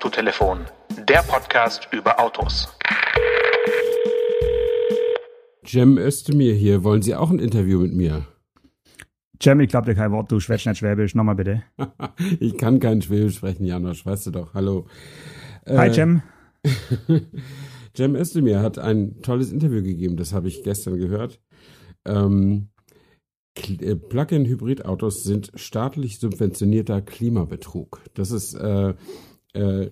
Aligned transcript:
Autotelefon, 0.00 0.60
der 1.10 1.22
Podcast 1.28 1.86
über 1.92 2.18
Autos. 2.18 2.68
Cem 5.66 5.98
Özdemir 5.98 6.54
hier. 6.54 6.84
Wollen 6.84 7.02
Sie 7.02 7.14
auch 7.14 7.28
ein 7.28 7.38
Interview 7.38 7.80
mit 7.80 7.92
mir? 7.92 8.26
Cem, 9.42 9.60
ich 9.60 9.68
glaub 9.68 9.84
dir 9.84 9.94
kein 9.94 10.10
Wort, 10.10 10.32
du 10.32 10.40
schwätzt 10.40 10.64
nicht 10.64 10.78
Schwäbisch. 10.78 11.14
Nochmal 11.14 11.34
bitte. 11.34 11.64
ich 12.40 12.56
kann 12.56 12.80
kein 12.80 13.02
Schwäbisch 13.02 13.36
sprechen, 13.36 13.66
Janosch, 13.66 14.06
weißt 14.06 14.28
du 14.28 14.30
doch. 14.30 14.54
Hallo. 14.54 14.86
Hi, 15.68 15.92
Cem. 15.92 16.22
Cem 17.94 18.16
Özdemir 18.16 18.62
hat 18.62 18.78
ein 18.78 19.20
tolles 19.20 19.52
Interview 19.52 19.82
gegeben, 19.82 20.16
das 20.16 20.32
habe 20.32 20.48
ich 20.48 20.62
gestern 20.62 20.96
gehört. 20.96 21.42
Ähm, 22.06 22.70
äh, 23.54 23.96
Plug-in-Hybrid-Autos 23.96 25.24
sind 25.24 25.52
staatlich 25.56 26.20
subventionierter 26.20 27.02
Klimabetrug. 27.02 28.00
Das 28.14 28.30
ist 28.30 28.54
äh, 28.54 28.94
äh, 29.54 29.90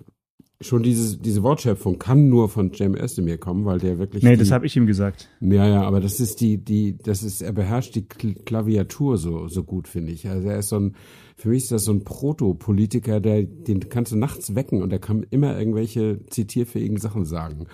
schon 0.60 0.82
diese, 0.82 1.18
diese 1.18 1.42
Wortschöpfung 1.42 1.98
kann 1.98 2.28
nur 2.28 2.48
von 2.48 2.72
Cem 2.74 2.94
Özdemir 2.96 3.38
kommen, 3.38 3.64
weil 3.64 3.78
der 3.78 3.98
wirklich. 3.98 4.22
Nee, 4.24 4.32
die, 4.32 4.38
das 4.38 4.50
habe 4.50 4.66
ich 4.66 4.76
ihm 4.76 4.86
gesagt. 4.86 5.28
Ja, 5.40 5.66
ja, 5.68 5.82
aber 5.82 6.00
das 6.00 6.18
ist 6.18 6.40
die, 6.40 6.58
die, 6.58 6.98
das 6.98 7.22
ist, 7.22 7.42
er 7.42 7.52
beherrscht 7.52 7.94
die 7.94 8.06
Klaviatur 8.06 9.18
so, 9.18 9.48
so 9.48 9.62
gut, 9.62 9.86
finde 9.86 10.12
ich. 10.12 10.28
Also 10.28 10.48
er 10.48 10.58
ist 10.58 10.68
so 10.68 10.80
ein, 10.80 10.96
für 11.36 11.50
mich 11.50 11.64
ist 11.64 11.72
das 11.72 11.84
so 11.84 11.92
ein 11.92 12.02
Proto-Politiker, 12.02 13.20
der, 13.20 13.44
den 13.44 13.88
kannst 13.88 14.10
du 14.10 14.16
nachts 14.16 14.56
wecken 14.56 14.82
und 14.82 14.90
der 14.90 14.98
kann 14.98 15.24
immer 15.30 15.56
irgendwelche 15.56 16.27
zitierfähigen 16.27 16.98
Sachen 16.98 17.24
sagen. 17.24 17.66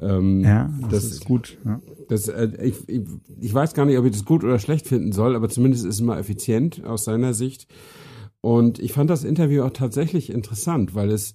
Ähm, 0.00 0.44
ja, 0.44 0.72
das, 0.82 0.90
das, 0.90 1.04
ist 1.06 1.24
gut. 1.24 1.58
Ja. 1.64 1.80
Das, 2.08 2.28
äh, 2.28 2.50
ich, 2.62 2.88
ich, 2.88 3.02
ich 3.40 3.52
weiß 3.52 3.74
gar 3.74 3.86
nicht, 3.86 3.98
ob 3.98 4.04
ich 4.04 4.12
das 4.12 4.24
gut 4.24 4.44
oder 4.44 4.60
schlecht 4.60 4.86
finden 4.86 5.10
soll, 5.10 5.34
aber 5.34 5.48
zumindest 5.48 5.84
ist 5.84 5.96
es 5.96 6.00
mal 6.00 6.20
effizient 6.20 6.84
aus 6.84 7.04
seiner 7.04 7.34
Sicht. 7.34 7.66
Und 8.40 8.78
ich 8.78 8.92
fand 8.92 9.10
das 9.10 9.24
Interview 9.24 9.62
auch 9.62 9.70
tatsächlich 9.70 10.30
interessant, 10.30 10.94
weil 10.94 11.10
es, 11.10 11.34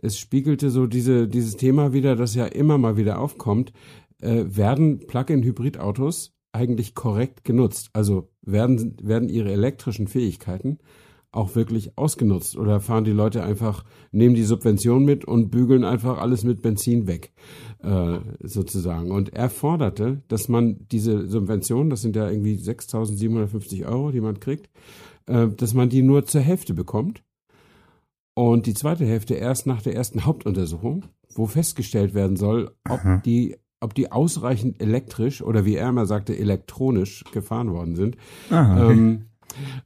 es 0.00 0.18
spiegelte 0.18 0.70
so 0.70 0.86
diese, 0.86 1.26
dieses 1.28 1.56
Thema 1.56 1.92
wieder, 1.92 2.16
das 2.16 2.34
ja 2.34 2.46
immer 2.46 2.78
mal 2.78 2.96
wieder 2.96 3.18
aufkommt. 3.18 3.72
Äh, 4.20 4.44
werden 4.46 5.06
Plug-in-Hybrid-Autos 5.06 6.34
eigentlich 6.52 6.94
korrekt 6.94 7.44
genutzt? 7.44 7.90
Also 7.92 8.30
werden, 8.42 8.96
werden 9.02 9.28
ihre 9.28 9.52
elektrischen 9.52 10.06
Fähigkeiten 10.06 10.78
auch 11.32 11.56
wirklich 11.56 11.98
ausgenutzt? 11.98 12.56
Oder 12.56 12.80
fahren 12.80 13.04
die 13.04 13.10
Leute 13.10 13.42
einfach, 13.42 13.84
nehmen 14.12 14.34
die 14.34 14.44
Subvention 14.44 15.04
mit 15.04 15.24
und 15.24 15.50
bügeln 15.50 15.84
einfach 15.84 16.18
alles 16.18 16.44
mit 16.44 16.62
Benzin 16.62 17.06
weg, 17.06 17.32
äh, 17.82 18.18
sozusagen? 18.40 19.10
Und 19.10 19.32
er 19.32 19.50
forderte, 19.50 20.22
dass 20.28 20.48
man 20.48 20.86
diese 20.92 21.26
Subvention, 21.26 21.90
das 21.90 22.02
sind 22.02 22.16
ja 22.16 22.30
irgendwie 22.30 22.56
6.750 22.56 23.86
Euro, 23.86 24.12
die 24.12 24.20
man 24.20 24.38
kriegt, 24.38 24.70
äh, 25.26 25.48
dass 25.48 25.74
man 25.74 25.88
die 25.88 26.02
nur 26.02 26.26
zur 26.26 26.40
Hälfte 26.40 26.74
bekommt. 26.74 27.22
Und 28.34 28.66
die 28.66 28.74
zweite 28.74 29.06
Hälfte 29.06 29.34
erst 29.34 29.66
nach 29.66 29.80
der 29.80 29.94
ersten 29.94 30.24
Hauptuntersuchung, 30.24 31.04
wo 31.34 31.46
festgestellt 31.46 32.14
werden 32.14 32.36
soll, 32.36 32.74
ob 32.88 33.00
Aha. 33.00 33.22
die 33.24 33.56
ob 33.80 33.94
die 33.94 34.10
ausreichend 34.10 34.80
elektrisch 34.80 35.42
oder 35.42 35.66
wie 35.66 35.76
er 35.76 35.90
immer 35.90 36.06
sagte, 36.06 36.36
elektronisch 36.36 37.22
gefahren 37.32 37.70
worden 37.70 37.96
sind. 37.96 38.16
Aha, 38.50 38.82
okay. 38.82 38.92
ähm, 38.92 39.26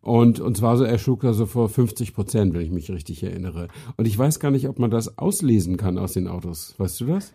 und, 0.01 0.41
und 0.41 0.57
zwar 0.57 0.77
so, 0.77 0.85
er 0.85 0.99
schlug 0.99 1.23
da 1.23 1.33
so 1.33 1.47
vor 1.47 1.69
50 1.69 2.15
Prozent, 2.15 2.55
wenn 2.55 2.63
ich 2.63 2.71
mich 2.71 2.91
richtig 2.91 3.23
erinnere. 3.23 3.69
Und 3.97 4.07
ich 4.07 4.17
weiß 4.17 4.41
gar 4.41 4.51
nicht, 4.51 4.69
ob 4.69 4.79
man 4.79 4.91
das 4.91 5.19
auslesen 5.19 5.77
kann 5.77 5.99
aus 5.99 6.13
den 6.13 6.29
Autos. 6.29 6.75
Weißt 6.79 7.01
du 7.01 7.07
das? 7.07 7.35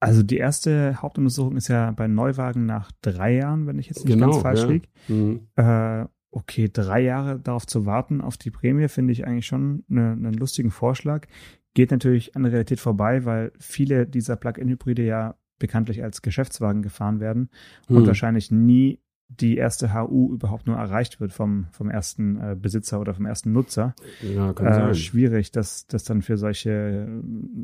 Also 0.00 0.22
die 0.22 0.38
erste 0.38 1.00
Hauptuntersuchung 1.00 1.56
ist 1.56 1.68
ja 1.68 1.90
bei 1.92 2.08
Neuwagen 2.08 2.66
nach 2.66 2.90
drei 3.02 3.36
Jahren, 3.36 3.66
wenn 3.66 3.78
ich 3.78 3.86
jetzt 3.86 4.04
nicht 4.04 4.14
genau, 4.14 4.30
ganz 4.30 4.42
falsch 4.42 4.60
ja. 4.60 4.66
liege. 4.66 4.88
Mhm. 5.08 5.40
Äh, 5.56 6.06
okay, 6.32 6.68
drei 6.72 7.00
Jahre 7.00 7.38
darauf 7.38 7.66
zu 7.66 7.86
warten 7.86 8.20
auf 8.20 8.36
die 8.36 8.50
Prämie, 8.50 8.88
finde 8.88 9.12
ich 9.12 9.26
eigentlich 9.26 9.46
schon 9.46 9.84
eine, 9.88 10.12
einen 10.12 10.34
lustigen 10.34 10.70
Vorschlag. 10.70 11.28
Geht 11.74 11.90
natürlich 11.90 12.34
an 12.34 12.42
der 12.42 12.52
Realität 12.52 12.80
vorbei, 12.80 13.24
weil 13.24 13.52
viele 13.58 14.06
dieser 14.06 14.36
Plug-in-Hybride 14.36 15.04
ja 15.04 15.36
bekanntlich 15.58 16.02
als 16.02 16.22
Geschäftswagen 16.22 16.82
gefahren 16.82 17.20
werden 17.20 17.50
und 17.88 17.98
hm. 17.98 18.06
wahrscheinlich 18.06 18.50
nie 18.50 18.98
die 19.28 19.56
erste 19.56 19.94
HU 19.94 20.34
überhaupt 20.34 20.66
nur 20.66 20.76
erreicht 20.76 21.20
wird 21.20 21.32
vom, 21.32 21.66
vom 21.70 21.88
ersten 21.88 22.36
äh, 22.36 22.56
Besitzer 22.58 23.00
oder 23.00 23.14
vom 23.14 23.24
ersten 23.24 23.52
Nutzer. 23.52 23.94
Ja, 24.20 24.52
kann 24.52 24.66
äh, 24.66 24.74
sein. 24.74 24.94
Schwierig, 24.94 25.52
das, 25.52 25.86
das 25.86 26.04
dann 26.04 26.22
für 26.22 26.36
solche 26.36 27.08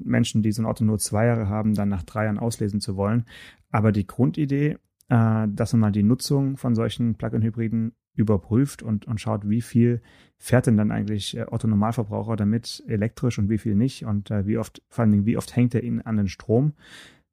Menschen, 0.04 0.42
die 0.42 0.52
so 0.52 0.62
ein 0.62 0.66
Auto 0.66 0.84
nur 0.84 0.98
zwei 0.98 1.26
Jahre 1.26 1.48
haben, 1.48 1.74
dann 1.74 1.88
nach 1.88 2.04
drei 2.04 2.24
Jahren 2.24 2.38
auslesen 2.38 2.80
zu 2.80 2.96
wollen. 2.96 3.26
Aber 3.70 3.92
die 3.92 4.06
Grundidee, 4.06 4.78
äh, 5.08 5.46
dass 5.48 5.72
man 5.72 5.80
mal 5.80 5.92
die 5.92 6.02
Nutzung 6.02 6.56
von 6.56 6.74
solchen 6.74 7.16
Plug-in-Hybriden 7.16 7.92
überprüft 8.18 8.82
und, 8.82 9.06
und 9.06 9.20
schaut, 9.20 9.48
wie 9.48 9.62
viel 9.62 10.02
fährt 10.36 10.66
denn 10.66 10.76
dann 10.76 10.90
eigentlich 10.90 11.36
äh, 11.36 11.46
Otto 11.48 11.68
Normalverbraucher 11.68 12.36
damit 12.36 12.82
elektrisch 12.86 13.38
und 13.38 13.48
wie 13.48 13.58
viel 13.58 13.74
nicht 13.74 14.04
und 14.04 14.30
äh, 14.30 14.46
wie 14.46 14.58
oft, 14.58 14.82
vor 14.88 15.02
allen 15.02 15.12
Dingen, 15.12 15.26
wie 15.26 15.36
oft 15.36 15.54
hängt 15.54 15.74
er 15.74 15.82
ihn 15.82 16.00
an 16.00 16.16
den 16.16 16.28
Strom. 16.28 16.72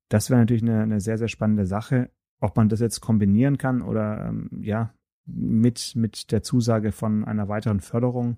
Das 0.09 0.29
wäre 0.29 0.39
natürlich 0.39 0.63
eine, 0.63 0.81
eine 0.81 0.99
sehr, 0.99 1.17
sehr 1.17 1.27
spannende 1.27 1.65
Sache. 1.65 2.09
Ob 2.39 2.55
man 2.55 2.69
das 2.69 2.79
jetzt 2.79 3.01
kombinieren 3.01 3.57
kann 3.57 3.81
oder 3.81 4.27
ähm, 4.27 4.49
ja, 4.61 4.93
mit, 5.25 5.95
mit 5.95 6.31
der 6.31 6.43
Zusage 6.43 6.91
von 6.91 7.25
einer 7.25 7.47
weiteren 7.49 7.79
Förderung, 7.79 8.37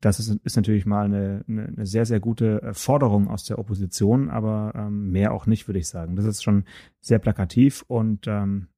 das 0.00 0.18
ist, 0.18 0.40
ist 0.44 0.56
natürlich 0.56 0.86
mal 0.86 1.04
eine, 1.04 1.44
eine, 1.48 1.66
eine 1.66 1.86
sehr, 1.86 2.04
sehr 2.04 2.20
gute 2.20 2.62
äh, 2.62 2.74
Forderung 2.74 3.28
aus 3.28 3.44
der 3.44 3.58
Opposition, 3.58 4.28
aber 4.28 4.72
ähm, 4.74 5.10
mehr 5.12 5.32
auch 5.32 5.46
nicht, 5.46 5.68
würde 5.68 5.78
ich 5.78 5.88
sagen. 5.88 6.16
Das 6.16 6.24
ist 6.24 6.42
schon 6.42 6.64
sehr 7.00 7.18
plakativ 7.18 7.84
und 7.86 8.26
ähm, 8.26 8.68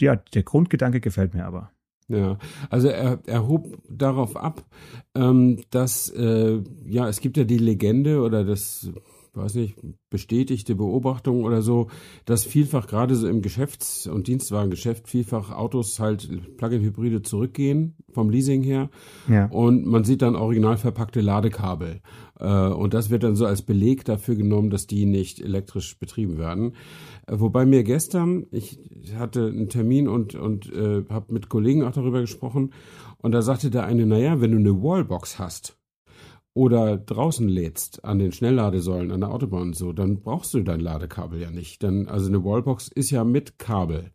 ja, 0.00 0.16
der 0.16 0.42
Grundgedanke 0.42 1.00
gefällt 1.00 1.34
mir 1.34 1.46
aber. 1.46 1.70
Ja, 2.08 2.38
also 2.70 2.88
er, 2.88 3.18
er 3.26 3.48
hob 3.48 3.78
darauf 3.88 4.36
ab, 4.36 4.64
ähm, 5.14 5.62
dass 5.70 6.08
äh, 6.10 6.62
ja 6.86 7.08
es 7.08 7.20
gibt 7.20 7.36
ja 7.36 7.44
die 7.44 7.58
Legende 7.58 8.20
oder 8.20 8.44
das 8.44 8.90
weiß 9.36 9.54
nicht, 9.54 9.76
bestätigte 10.10 10.74
Beobachtung 10.74 11.44
oder 11.44 11.62
so, 11.62 11.88
dass 12.24 12.44
vielfach 12.44 12.86
gerade 12.86 13.14
so 13.14 13.28
im 13.28 13.42
Geschäfts- 13.42 14.06
und 14.06 14.28
Dienstwagengeschäft 14.28 15.08
vielfach 15.08 15.50
Autos 15.50 16.00
halt 16.00 16.28
Plug-in-Hybride 16.56 17.22
zurückgehen 17.22 17.96
vom 18.12 18.30
Leasing 18.30 18.62
her. 18.62 18.90
Ja. 19.28 19.46
Und 19.46 19.86
man 19.86 20.04
sieht 20.04 20.22
dann 20.22 20.36
original 20.36 20.78
verpackte 20.78 21.20
Ladekabel. 21.20 22.00
Äh, 22.38 22.68
und 22.68 22.94
das 22.94 23.10
wird 23.10 23.22
dann 23.22 23.36
so 23.36 23.46
als 23.46 23.62
Beleg 23.62 24.04
dafür 24.04 24.36
genommen, 24.36 24.70
dass 24.70 24.86
die 24.86 25.06
nicht 25.06 25.40
elektrisch 25.40 25.98
betrieben 25.98 26.38
werden. 26.38 26.74
Äh, 27.26 27.38
wobei 27.38 27.66
mir 27.66 27.84
gestern, 27.84 28.46
ich 28.50 28.78
hatte 29.16 29.46
einen 29.46 29.68
Termin 29.68 30.08
und, 30.08 30.34
und 30.34 30.72
äh, 30.72 31.04
habe 31.08 31.32
mit 31.32 31.48
Kollegen 31.48 31.82
auch 31.84 31.92
darüber 31.92 32.20
gesprochen. 32.20 32.72
Und 33.18 33.32
da 33.32 33.42
sagte 33.42 33.70
der 33.70 33.84
eine, 33.84 34.06
naja, 34.06 34.40
wenn 34.40 34.52
du 34.52 34.58
eine 34.58 34.82
Wallbox 34.82 35.38
hast, 35.38 35.76
oder 36.56 36.96
draußen 36.96 37.46
lädst 37.46 38.02
an 38.02 38.18
den 38.18 38.32
Schnellladesäulen 38.32 39.12
an 39.12 39.20
der 39.20 39.30
Autobahn 39.30 39.60
und 39.60 39.76
so, 39.76 39.92
dann 39.92 40.20
brauchst 40.20 40.54
du 40.54 40.62
dein 40.62 40.80
Ladekabel 40.80 41.38
ja 41.38 41.50
nicht. 41.50 41.82
Dann, 41.82 42.08
also 42.08 42.28
eine 42.28 42.42
Wallbox 42.42 42.88
ist 42.88 43.10
ja 43.10 43.24
mit 43.24 43.58
Kabel. 43.58 44.10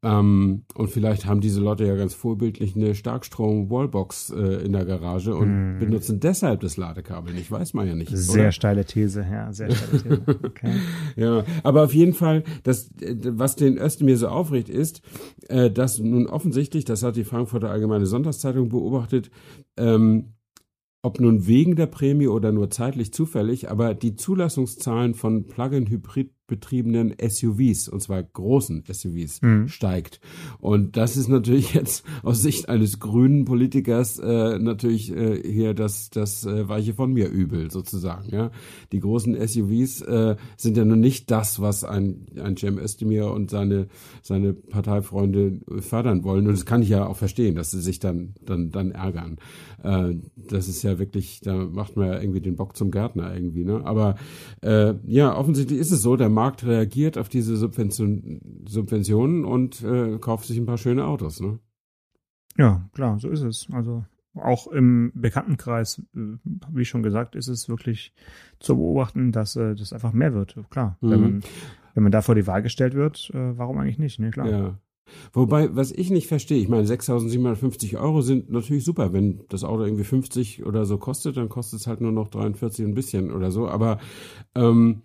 Ähm, 0.00 0.62
und 0.76 0.90
vielleicht 0.90 1.26
haben 1.26 1.40
diese 1.40 1.60
Leute 1.60 1.84
ja 1.84 1.96
ganz 1.96 2.14
vorbildlich 2.14 2.76
eine 2.76 2.94
Starkstrom-Wallbox 2.94 4.30
äh, 4.30 4.64
in 4.64 4.72
der 4.72 4.84
Garage 4.84 5.34
und 5.34 5.48
hm. 5.48 5.78
benutzen 5.80 6.20
deshalb 6.20 6.60
das 6.60 6.76
Ladekabel 6.76 7.34
nicht. 7.34 7.50
Weiß 7.50 7.74
man 7.74 7.88
ja 7.88 7.96
nicht. 7.96 8.16
Sehr 8.16 8.42
oder? 8.42 8.52
steile 8.52 8.84
These, 8.84 9.26
ja, 9.28 9.52
sehr 9.52 9.72
steile 9.74 10.00
These. 10.00 10.36
Okay. 10.44 10.74
ja, 11.16 11.42
aber 11.64 11.82
auf 11.82 11.92
jeden 11.92 12.14
Fall, 12.14 12.44
das, 12.62 12.88
was 13.00 13.56
den 13.56 13.78
Özdemir 13.78 14.16
so 14.16 14.28
aufregt, 14.28 14.68
ist, 14.68 15.02
äh, 15.48 15.72
dass 15.72 15.98
nun 15.98 16.28
offensichtlich, 16.28 16.84
das 16.84 17.02
hat 17.02 17.16
die 17.16 17.24
Frankfurter 17.24 17.68
Allgemeine 17.68 18.06
Sonntagszeitung 18.06 18.68
beobachtet, 18.68 19.32
ähm, 19.76 20.34
ob 21.02 21.20
nun 21.20 21.46
wegen 21.46 21.76
der 21.76 21.86
Prämie 21.86 22.28
oder 22.28 22.52
nur 22.52 22.70
zeitlich 22.70 23.12
zufällig, 23.12 23.70
aber 23.70 23.94
die 23.94 24.16
Zulassungszahlen 24.16 25.14
von 25.14 25.46
Plug-in-Hybrid 25.46 26.32
betriebenen 26.50 27.14
SUVs, 27.18 27.88
und 27.88 28.02
zwar 28.02 28.22
großen 28.22 28.84
SUVs, 28.86 29.40
mhm. 29.40 29.68
steigt. 29.68 30.20
Und 30.58 30.98
das 30.98 31.16
ist 31.16 31.28
natürlich 31.28 31.72
jetzt 31.74 32.04
aus 32.22 32.42
Sicht 32.42 32.68
eines 32.68 33.00
grünen 33.00 33.46
Politikers 33.46 34.18
äh, 34.18 34.58
natürlich 34.58 35.10
äh, 35.16 35.40
hier 35.42 35.72
das, 35.72 36.10
das 36.10 36.44
äh, 36.44 36.68
Weiche 36.68 36.92
von 36.92 37.14
mir 37.14 37.30
übel 37.30 37.70
sozusagen. 37.70 38.28
Ja, 38.30 38.50
Die 38.92 39.00
großen 39.00 39.34
SUVs 39.34 40.02
äh, 40.02 40.36
sind 40.58 40.76
ja 40.76 40.84
nun 40.84 41.00
nicht 41.00 41.30
das, 41.30 41.60
was 41.60 41.84
ein, 41.84 42.26
ein 42.38 42.56
Cem 42.58 42.78
Özdemir 42.78 43.30
und 43.30 43.50
seine, 43.50 43.86
seine 44.20 44.52
Parteifreunde 44.52 45.60
fördern 45.78 46.24
wollen. 46.24 46.46
Und 46.46 46.52
das 46.52 46.66
kann 46.66 46.82
ich 46.82 46.90
ja 46.90 47.06
auch 47.06 47.16
verstehen, 47.16 47.54
dass 47.54 47.70
sie 47.70 47.80
sich 47.80 48.00
dann, 48.00 48.34
dann, 48.44 48.70
dann 48.70 48.90
ärgern. 48.90 49.38
Äh, 49.82 50.16
das 50.36 50.68
ist 50.68 50.82
ja 50.82 50.98
wirklich, 50.98 51.40
da 51.40 51.54
macht 51.54 51.96
man 51.96 52.08
ja 52.08 52.20
irgendwie 52.20 52.40
den 52.40 52.56
Bock 52.56 52.76
zum 52.76 52.90
Gärtner 52.90 53.32
irgendwie. 53.32 53.64
Ne? 53.64 53.80
Aber 53.84 54.16
äh, 54.62 54.94
ja, 55.06 55.36
offensichtlich 55.36 55.78
ist 55.78 55.92
es 55.92 56.02
so, 56.02 56.16
der 56.16 56.28
Markt 56.40 56.64
reagiert 56.64 57.18
auf 57.18 57.28
diese 57.28 57.54
Subvention, 57.56 58.40
Subventionen 58.66 59.44
und 59.44 59.82
äh, 59.82 60.18
kauft 60.18 60.46
sich 60.46 60.56
ein 60.56 60.64
paar 60.64 60.78
schöne 60.78 61.04
Autos, 61.04 61.40
ne? 61.40 61.58
Ja, 62.56 62.88
klar, 62.94 63.18
so 63.18 63.28
ist 63.28 63.42
es. 63.42 63.68
Also 63.72 64.04
auch 64.34 64.68
im 64.68 65.12
Bekanntenkreis, 65.14 66.02
äh, 66.16 66.38
wie 66.72 66.86
schon 66.86 67.02
gesagt, 67.02 67.34
ist 67.34 67.48
es 67.48 67.68
wirklich 67.68 68.14
zu 68.58 68.74
beobachten, 68.74 69.32
dass 69.32 69.54
äh, 69.56 69.74
das 69.74 69.92
einfach 69.92 70.14
mehr 70.14 70.32
wird. 70.32 70.56
Klar, 70.70 70.96
mhm. 71.02 71.10
wenn, 71.10 71.20
man, 71.20 71.40
wenn 71.94 72.02
man 72.04 72.12
da 72.12 72.22
vor 72.22 72.34
die 72.34 72.46
Wahl 72.46 72.62
gestellt 72.62 72.94
wird, 72.94 73.30
äh, 73.34 73.58
warum 73.58 73.76
eigentlich 73.76 73.98
nicht? 73.98 74.18
Ne, 74.18 74.30
klar. 74.30 74.48
Ja. 74.48 74.78
Wobei, 75.34 75.76
was 75.76 75.90
ich 75.92 76.10
nicht 76.10 76.28
verstehe, 76.28 76.62
ich 76.62 76.68
meine, 76.68 76.86
6.750 76.86 78.00
Euro 78.00 78.22
sind 78.22 78.50
natürlich 78.50 78.84
super. 78.84 79.12
Wenn 79.12 79.42
das 79.48 79.64
Auto 79.64 79.84
irgendwie 79.84 80.04
50 80.04 80.64
oder 80.64 80.86
so 80.86 80.96
kostet, 80.96 81.36
dann 81.36 81.50
kostet 81.50 81.80
es 81.80 81.86
halt 81.86 82.00
nur 82.00 82.12
noch 82.12 82.28
43 82.28 82.86
ein 82.86 82.94
bisschen 82.94 83.30
oder 83.30 83.50
so. 83.50 83.68
Aber 83.68 83.98
ähm, 84.54 85.02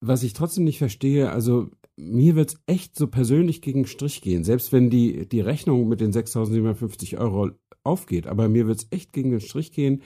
was 0.00 0.22
ich 0.22 0.32
trotzdem 0.32 0.64
nicht 0.64 0.78
verstehe, 0.78 1.30
also 1.30 1.68
mir 1.96 2.36
wird's 2.36 2.56
echt 2.66 2.96
so 2.96 3.08
persönlich 3.08 3.60
gegen 3.60 3.86
Strich 3.86 4.22
gehen, 4.22 4.44
selbst 4.44 4.72
wenn 4.72 4.90
die, 4.90 5.28
die 5.28 5.40
Rechnung 5.40 5.88
mit 5.88 6.00
den 6.00 6.12
6.750 6.12 7.18
Euro 7.18 7.50
aufgeht. 7.82 8.26
Aber 8.26 8.48
mir 8.48 8.66
wird's 8.66 8.86
echt 8.90 9.12
gegen 9.12 9.30
den 9.30 9.40
Strich 9.40 9.72
gehen, 9.72 10.02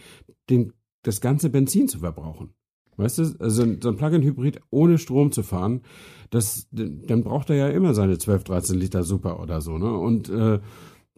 den, 0.49 0.73
das 1.03 1.21
ganze 1.21 1.51
Benzin 1.51 1.89
zu 1.89 1.99
verbrauchen. 1.99 2.55
Weißt 2.97 3.19
du, 3.19 3.23
also 3.39 3.65
so 3.81 3.89
ein 3.89 3.97
Plug-in-Hybrid 3.97 4.61
ohne 4.71 4.99
Strom 4.99 5.33
zu 5.33 5.43
fahren, 5.43 5.83
das, 6.31 6.69
dann 6.71 7.25
braucht 7.25 7.51
er 7.51 7.57
ja 7.57 7.69
immer 7.69 7.95
seine 7.95 8.19
12, 8.19 8.45
13 8.45 8.79
Liter 8.79 9.03
Super 9.03 9.41
oder 9.41 9.61
so, 9.61 9.79
ne? 9.79 9.93
Und 9.93 10.29
äh, 10.29 10.61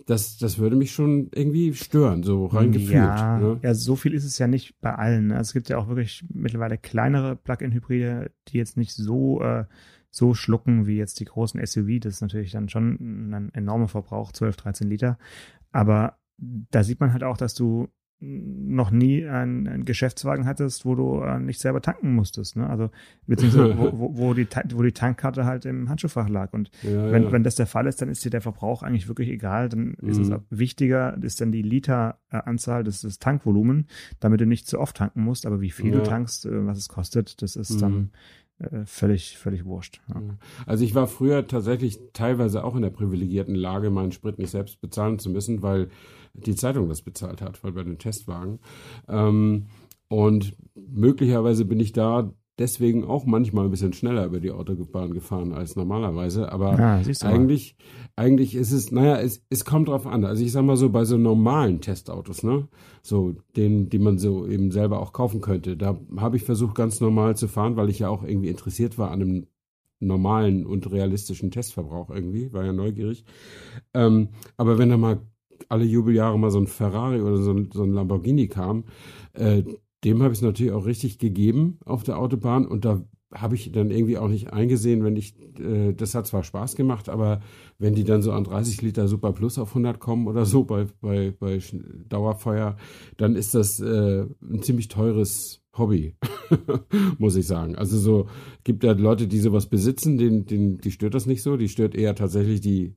das, 0.07 0.39
das 0.39 0.59
würde 0.59 0.77
mich 0.77 0.93
schon 0.93 1.31
irgendwie 1.35 1.73
stören, 1.75 2.23
so 2.23 2.47
rein 2.47 2.73
gefühlt. 2.73 2.93
Ja, 2.95 3.39
ne? 3.39 3.61
ja, 3.63 3.75
so 3.75 3.97
viel 3.97 4.13
ist 4.13 4.25
es 4.25 4.39
ja 4.39 4.47
nicht 4.47 4.81
bei 4.81 4.95
allen. 4.95 5.31
Also 5.31 5.51
es 5.51 5.53
gibt 5.53 5.69
ja 5.69 5.79
auch 5.79 5.89
wirklich 5.89 6.25
mittlerweile 6.33 6.79
kleinere 6.79 7.37
Plug-in-Hybride, 7.37 8.31
die 8.49 8.59
jetzt 8.59 8.77
nicht 8.77 8.93
so, 8.93 9.41
äh, 9.43 9.65
so 10.11 10.35
schlucken 10.35 10.87
wie 10.87 10.97
jetzt 10.97 11.21
die 11.21 11.25
großen 11.25 11.65
SUV. 11.65 12.01
Das 12.01 12.15
ist 12.15 12.21
natürlich 12.23 12.53
dann 12.53 12.69
schon 12.69 13.31
ein 13.31 13.55
enormer 13.55 13.89
Verbrauch, 13.89 14.33
12, 14.33 14.57
13 14.57 14.89
Liter. 14.91 15.19
Aber 15.73 16.19
da 16.39 16.83
sieht 16.83 17.01
man 17.01 17.13
halt 17.13 17.23
auch, 17.23 17.37
dass 17.37 17.55
du 17.55 17.89
noch 18.27 18.91
nie 18.91 19.27
einen, 19.27 19.69
einen 19.69 19.85
Geschäftswagen 19.85 20.47
hattest, 20.47 20.85
wo 20.85 20.95
du 20.95 21.21
äh, 21.21 21.39
nicht 21.39 21.61
selber 21.61 21.81
tanken 21.83 22.15
musstest, 22.15 22.57
ne? 22.57 22.69
Also 22.69 22.91
beziehungsweise 23.27 23.77
wo, 23.77 23.91
wo, 23.99 24.17
wo, 24.17 24.35
die, 24.35 24.47
wo 24.75 24.83
die 24.83 24.93
Tankkarte 24.93 25.45
halt 25.45 25.67
im 25.67 25.89
Handschuhfach 25.89 26.29
lag. 26.29 26.53
Und 26.53 26.71
Ja, 26.83 27.11
wenn, 27.13 27.25
ja. 27.25 27.33
wenn 27.33 27.43
das 27.45 27.55
der 27.57 27.67
Fall 27.67 27.87
ist, 27.87 28.01
dann 28.01 28.09
ist 28.09 28.25
dir 28.25 28.31
der 28.31 28.41
Verbrauch 28.41 28.83
eigentlich 28.83 29.09
wirklich 29.09 29.29
egal. 29.29 29.69
Dann 29.69 29.95
ist 30.03 30.19
es 30.19 30.29
Mhm. 30.31 30.41
wichtiger, 30.51 31.17
ist 31.23 31.41
dann 31.41 31.53
die 31.53 31.63
Literanzahl 31.63 32.85
des, 32.85 33.03
des 33.03 33.19
Tankvolumen, 33.19 33.87
damit 34.21 34.41
du 34.41 34.47
nicht 34.47 34.67
zu 34.67 34.81
oft 34.81 34.97
tanken 34.97 35.23
musst. 35.23 35.47
Aber 35.47 35.61
wie 35.61 35.71
viel 35.71 35.93
Ja. 35.93 36.01
du 36.01 36.03
tankst, 36.09 36.47
äh, 36.47 36.67
was 36.67 36.79
es 36.79 36.89
kostet, 36.89 37.43
das 37.43 37.57
ist 37.57 37.71
Mhm. 37.77 37.79
dann 37.81 38.11
völlig, 38.85 39.37
völlig 39.39 39.65
wurscht. 39.65 40.01
Ja. 40.09 40.23
Also 40.67 40.85
ich 40.85 40.95
war 40.95 41.07
früher 41.07 41.47
tatsächlich 41.47 41.99
teilweise 42.13 42.65
auch 42.65 42.77
in 42.77 42.83
der 42.83 42.91
privilegierten 42.91 43.55
Lage, 43.55 43.91
meinen 43.91 44.13
Sprit 44.13 44.39
nicht 44.39 44.51
selbst 44.51 44.81
bezahlen 44.81 45.19
zu 45.19 45.31
müssen, 45.31 45.63
weil 45.63 45.89
die 46.35 46.55
Zeitung 46.55 46.89
das 46.89 47.03
bezahlt 47.03 47.43
hat, 47.43 47.63
weil 47.63 47.73
bei 47.73 47.83
den 47.83 47.99
Testwagen. 47.99 48.61
Ähm, 49.09 49.67
und 50.09 50.57
möglicherweise 50.75 51.65
bin 51.65 51.81
ich 51.81 51.93
da 51.93 52.33
deswegen 52.59 53.05
auch 53.05 53.25
manchmal 53.27 53.65
ein 53.65 53.71
bisschen 53.71 53.93
schneller 53.93 54.25
über 54.27 54.41
die 54.41 54.51
Autobahn 54.51 55.13
gefahren 55.13 55.53
als 55.53 55.77
normalerweise. 55.77 56.53
Aber 56.53 56.77
mal. 57.23 57.33
eigentlich, 57.33 57.77
eigentlich 58.17 58.55
ist 58.55 58.73
es, 58.73 58.93
naja, 58.93 59.19
es, 59.21 59.45
es 59.51 59.65
kommt 59.65 59.89
drauf 59.89 60.07
an. 60.07 60.25
Also 60.25 60.45
ich 60.45 60.53
sag 60.53 60.65
mal 60.65 60.77
so, 60.77 60.91
bei 60.91 61.05
so 61.05 61.17
normalen 61.17 61.81
Testautos, 61.81 62.43
ne? 62.43 62.69
So, 63.03 63.35
denen, 63.57 63.89
die 63.89 63.99
man 63.99 64.19
so 64.19 64.47
eben 64.47 64.71
selber 64.71 65.01
auch 65.01 65.13
kaufen 65.13 65.41
könnte, 65.41 65.77
da 65.77 65.99
habe 66.17 66.37
ich 66.37 66.45
versucht, 66.45 66.75
ganz 66.75 67.01
normal 67.01 67.37
zu 67.37 67.49
fahren, 67.49 67.77
weil 67.77 67.91
ich 67.91 67.99
ja 68.01 68.09
auch 68.09 68.23
irgendwie 68.23 68.49
interessiert 68.49 68.99
war 68.99 69.11
an 69.11 69.23
einem 69.23 69.47
normalen 70.01 70.67
und 70.67 70.91
realistischen 70.91 71.51
Testverbrauch 71.51 72.11
irgendwie, 72.11 72.53
war 72.53 72.65
ja 72.65 72.73
neugierig. 72.73 73.25
Ähm, 73.95 74.29
aber 74.57 74.79
wenn 74.79 74.91
da 74.91 74.97
mal 74.97 75.21
alle 75.69 75.85
Jubeljahre 75.85 76.39
mal 76.39 76.51
so 76.51 76.59
ein 76.59 76.67
Ferrari 76.67 77.21
oder 77.21 77.39
so 77.39 77.53
ein, 77.53 77.71
so 77.73 77.83
ein 77.83 77.93
Lamborghini 77.93 78.49
kam, 78.49 78.85
äh, 79.33 79.63
dem 80.05 80.23
habe 80.23 80.33
ich 80.33 80.39
es 80.39 80.43
natürlich 80.43 80.73
auch 80.73 80.87
richtig 80.87 81.19
gegeben 81.19 81.79
auf 81.85 82.03
der 82.03 82.19
Autobahn 82.19 82.67
und 82.67 82.85
da 82.85 83.03
habe 83.35 83.57
ich 83.57 83.73
dann 83.73 83.91
irgendwie 83.91 84.19
auch 84.19 84.29
nicht 84.29 84.53
eingesehen, 84.53 85.03
wenn 85.03 85.17
ich, 85.17 85.35
äh, 85.59 85.93
das 85.93 86.15
hat 86.15 86.27
zwar 86.27 86.45
Spaß 86.45 86.77
gemacht, 86.77 87.09
aber 87.09 87.41
wenn 87.79 87.95
die 87.95 88.05
dann 88.05 88.23
so 88.23 88.33
an 88.33 88.45
30 88.45 88.81
Liter 88.83 89.09
Super 89.09 89.33
Plus 89.33 89.59
auf 89.59 89.71
100 89.71 89.99
kommen 89.99 90.29
oder 90.29 90.45
so 90.45 90.65
bei, 90.65 90.87
bei, 91.01 91.33
bei 91.39 91.59
Dauerfeuer, 92.09 92.77
dann 93.17 93.35
ist 93.35 93.55
das 93.55 93.81
äh, 93.81 94.27
ein 94.43 94.63
ziemlich 94.63 94.89
teures 94.89 95.63
Hobby, 95.77 96.15
muss 97.19 97.35
ich 97.35 97.47
sagen. 97.47 97.75
Also 97.75 97.99
so 97.99 98.29
gibt 98.63 98.85
ja 98.85 98.93
Leute, 98.93 99.27
die 99.27 99.41
sowas 99.41 99.67
besitzen, 99.67 100.19
denen, 100.19 100.47
denen, 100.47 100.79
die 100.79 100.93
stört 100.93 101.15
das 101.15 101.27
nicht 101.27 101.43
so, 101.43 101.57
die 101.57 101.69
stört 101.69 101.97
eher 101.97 102.15
tatsächlich 102.15 102.61
die, 102.61 102.95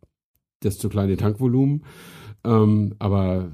das 0.59 0.77
zu 0.77 0.89
kleine 0.89 1.17
Tankvolumen. 1.17 1.83
Ähm, 2.43 2.93
aber 2.99 3.51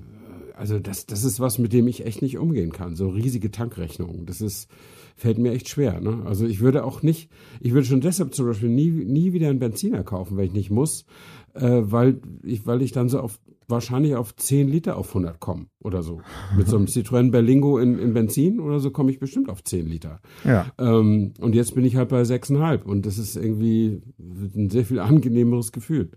also 0.56 0.80
das, 0.80 1.06
das 1.06 1.24
ist 1.24 1.40
was, 1.40 1.60
mit 1.60 1.74
dem 1.74 1.88
ich 1.88 2.06
echt 2.06 2.22
nicht 2.22 2.38
umgehen 2.38 2.72
kann. 2.72 2.96
So 2.96 3.10
riesige 3.10 3.52
Tankrechnungen. 3.52 4.26
Das 4.26 4.42
ist, 4.42 4.70
fällt 5.16 5.38
mir 5.38 5.52
echt 5.52 5.70
schwer. 5.70 6.00
Ne? 6.00 6.24
Also 6.26 6.46
ich 6.46 6.62
würde 6.62 6.84
auch 6.84 7.02
nicht, 7.02 7.30
ich 7.60 7.74
würde 7.74 7.88
schon 7.88 8.02
deshalb 8.02 8.34
zum 8.34 8.48
Beispiel 8.48 8.70
nie, 8.70 8.90
nie 8.90 9.34
wieder 9.34 9.50
einen 9.50 9.60
Benziner 9.60 10.04
kaufen, 10.04 10.38
wenn 10.38 10.46
ich 10.46 10.54
nicht 10.54 10.72
muss, 10.72 11.06
äh, 11.54 11.82
weil 11.84 12.22
ich, 12.44 12.66
weil 12.66 12.82
ich 12.82 12.92
dann 12.92 13.10
so 13.10 13.20
auf 13.20 13.40
wahrscheinlich 13.68 14.16
auf 14.16 14.36
10 14.36 14.68
Liter 14.68 14.98
auf 14.98 15.10
100 15.10 15.40
komme 15.40 15.68
oder 15.82 16.04
so. 16.04 16.22
Mit 16.58 16.68
so 16.68 16.78
einem 16.78 16.86
Citroën 16.88 17.32
Berlingo 17.32 17.80
in, 17.80 17.98
in 17.98 18.14
Benzin 18.14 18.60
oder 18.60 18.80
so 18.80 18.92
komme 18.92 19.12
ich 19.12 19.20
bestimmt 19.20 19.50
auf 19.50 19.64
10 19.64 19.88
Liter. 19.88 20.22
Ja. 20.44 20.72
Ähm, 20.78 21.34
und 21.40 21.56
jetzt 21.56 21.74
bin 21.76 21.86
ich 21.86 21.96
halt 21.96 22.10
bei 22.10 22.22
6,5 22.22 22.84
und 22.84 23.06
das 23.06 23.18
ist 23.18 23.36
irgendwie 23.36 24.02
ein 24.20 24.70
sehr 24.70 24.86
viel 24.86 25.00
angenehmeres 25.00 25.72
Gefühl. 25.72 26.12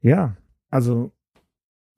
Ja, 0.00 0.36
also 0.70 1.12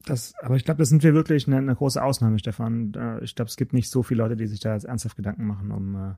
das, 0.07 0.33
aber 0.41 0.57
ich 0.57 0.65
glaube, 0.65 0.79
das 0.79 0.89
sind 0.89 1.03
wir 1.03 1.13
wirklich 1.13 1.47
eine, 1.47 1.59
eine 1.59 1.75
große 1.75 2.03
Ausnahme, 2.03 2.39
Stefan. 2.39 2.93
Ich 3.23 3.35
glaube, 3.35 3.51
es 3.51 3.57
gibt 3.57 3.75
nicht 3.75 3.91
so 3.91 4.03
viele 4.03 4.23
Leute, 4.23 4.37
die 4.37 4.47
sich 4.47 4.61
da 4.61 4.73
jetzt 4.73 4.85
ernsthaft 4.85 5.17
Gedanken 5.17 5.47
machen 5.47 5.71
um, 5.71 5.95
äh, 5.95 5.99
um 5.99 6.17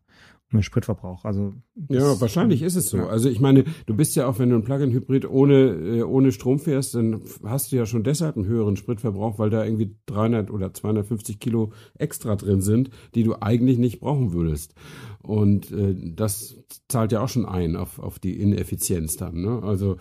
den 0.53 0.63
Spritverbrauch. 0.63 1.25
Also 1.25 1.55
Ja, 1.89 2.21
wahrscheinlich 2.21 2.63
ist 2.63 2.77
es 2.77 2.91
so. 2.91 2.99
Ja. 2.99 3.07
Also 3.09 3.29
ich 3.29 3.41
meine, 3.41 3.65
du 3.87 3.97
bist 3.97 4.15
ja 4.15 4.29
auch, 4.29 4.39
wenn 4.39 4.51
du 4.51 4.57
ein 4.57 4.63
Plug-in-Hybrid 4.63 5.29
ohne, 5.29 5.55
äh, 5.55 6.03
ohne 6.03 6.31
Strom 6.31 6.61
fährst, 6.61 6.95
dann 6.95 7.23
hast 7.45 7.73
du 7.73 7.77
ja 7.77 7.85
schon 7.85 8.05
deshalb 8.05 8.37
einen 8.37 8.47
höheren 8.47 8.77
Spritverbrauch, 8.77 9.41
weil 9.41 9.51
da 9.51 9.65
irgendwie 9.65 9.97
300 10.07 10.53
oder 10.53 10.73
250 10.73 11.41
Kilo 11.41 11.73
extra 11.99 12.37
drin 12.37 12.61
sind, 12.61 12.91
die 13.17 13.25
du 13.25 13.43
eigentlich 13.43 13.79
nicht 13.79 13.99
brauchen 13.99 14.33
würdest. 14.33 14.75
Und 15.23 15.73
äh, 15.73 15.97
das 16.15 16.57
zahlt 16.87 17.11
ja 17.11 17.21
auch 17.21 17.29
schon 17.29 17.47
ein 17.47 17.75
auf, 17.75 17.99
auf 17.99 18.21
die 18.21 18.41
Ineffizienz 18.41 19.17
dann. 19.17 19.43
Ne? 19.43 19.61
Also 19.65 19.97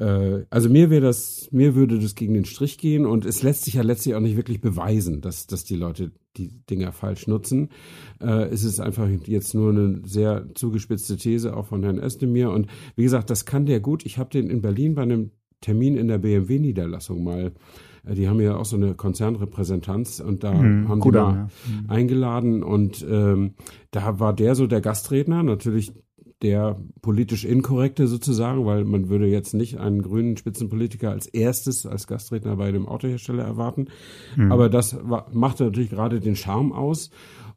äh, 0.00 0.46
also 0.48 0.70
mir 0.70 0.88
wäre 0.88 1.02
das, 1.02 1.48
mir 1.52 1.74
würde 1.74 1.98
das 1.98 2.14
gegen 2.14 2.32
den 2.32 2.46
Strich 2.46 2.78
gehen 2.78 3.04
und 3.04 3.26
es 3.26 3.42
lässt 3.42 3.64
sich 3.64 3.74
ja 3.74 3.82
letztlich 3.82 4.14
auch 4.14 4.20
nicht 4.20 4.36
wirklich 4.36 4.60
beweisen, 4.60 5.20
dass, 5.20 5.46
dass 5.46 5.64
die 5.64 5.76
Leute 5.76 6.12
die 6.36 6.48
Dinger 6.70 6.92
falsch 6.92 7.26
nutzen. 7.26 7.68
Äh, 8.20 8.46
es 8.46 8.64
ist 8.64 8.80
einfach 8.80 9.08
jetzt 9.26 9.54
nur 9.54 9.70
eine 9.70 10.00
sehr 10.04 10.46
zugespitzte 10.54 11.18
These 11.18 11.54
auch 11.54 11.66
von 11.66 11.82
Herrn 11.82 11.98
Özdemir 11.98 12.50
und 12.50 12.68
wie 12.96 13.02
gesagt, 13.02 13.28
das 13.28 13.44
kann 13.44 13.66
der 13.66 13.80
gut. 13.80 14.06
Ich 14.06 14.16
habe 14.16 14.30
den 14.30 14.48
in 14.48 14.62
Berlin 14.62 14.94
bei 14.94 15.02
einem 15.02 15.32
Termin 15.60 15.98
in 15.98 16.08
der 16.08 16.18
BMW-Niederlassung 16.18 17.22
mal 17.22 17.52
äh, 18.04 18.14
die 18.14 18.26
haben 18.26 18.40
ja 18.40 18.56
auch 18.56 18.64
so 18.64 18.76
eine 18.76 18.94
Konzernrepräsentanz 18.94 20.20
und 20.20 20.42
da 20.44 20.54
Mhm, 20.54 20.88
haben 20.88 21.00
die 21.02 21.10
mal 21.10 21.34
ja. 21.34 21.48
Mhm. 21.82 21.90
eingeladen 21.90 22.62
und 22.62 23.04
ähm, 23.06 23.52
da 23.90 24.18
war 24.18 24.34
der 24.34 24.54
so 24.54 24.66
der 24.66 24.80
Gastredner, 24.80 25.42
natürlich 25.42 25.92
der 26.42 26.80
politisch 27.02 27.44
inkorrekte 27.44 28.06
sozusagen, 28.06 28.64
weil 28.64 28.84
man 28.84 29.08
würde 29.08 29.26
jetzt 29.26 29.52
nicht 29.52 29.78
einen 29.78 30.02
grünen 30.02 30.36
Spitzenpolitiker 30.36 31.10
als 31.10 31.26
erstes 31.26 31.84
als 31.86 32.06
Gastredner 32.06 32.56
bei 32.56 32.68
einem 32.68 32.86
Autohersteller 32.86 33.44
erwarten. 33.44 33.88
Mhm. 34.36 34.50
Aber 34.50 34.68
das 34.68 34.96
war, 35.02 35.28
machte 35.32 35.64
natürlich 35.64 35.90
gerade 35.90 36.20
den 36.20 36.36
Charme 36.36 36.72
aus. 36.72 37.10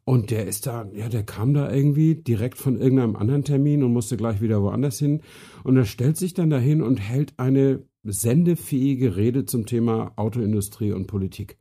Und 0.06 0.30
der 0.30 0.46
ist 0.46 0.66
da, 0.66 0.86
ja, 0.92 1.08
der 1.08 1.22
kam 1.22 1.54
da 1.54 1.72
irgendwie 1.72 2.14
direkt 2.14 2.58
von 2.58 2.76
irgendeinem 2.78 3.16
anderen 3.16 3.42
Termin 3.42 3.82
und 3.82 3.94
musste 3.94 4.18
gleich 4.18 4.42
wieder 4.42 4.62
woanders 4.62 4.98
hin. 4.98 5.22
Und 5.62 5.78
er 5.78 5.86
stellt 5.86 6.18
sich 6.18 6.34
dann 6.34 6.50
dahin 6.50 6.82
und 6.82 6.98
hält 6.98 7.32
eine 7.38 7.84
sendefähige 8.02 9.16
Rede 9.16 9.46
zum 9.46 9.64
Thema 9.64 10.12
Autoindustrie 10.16 10.92
und 10.92 11.06
Politik. 11.06 11.56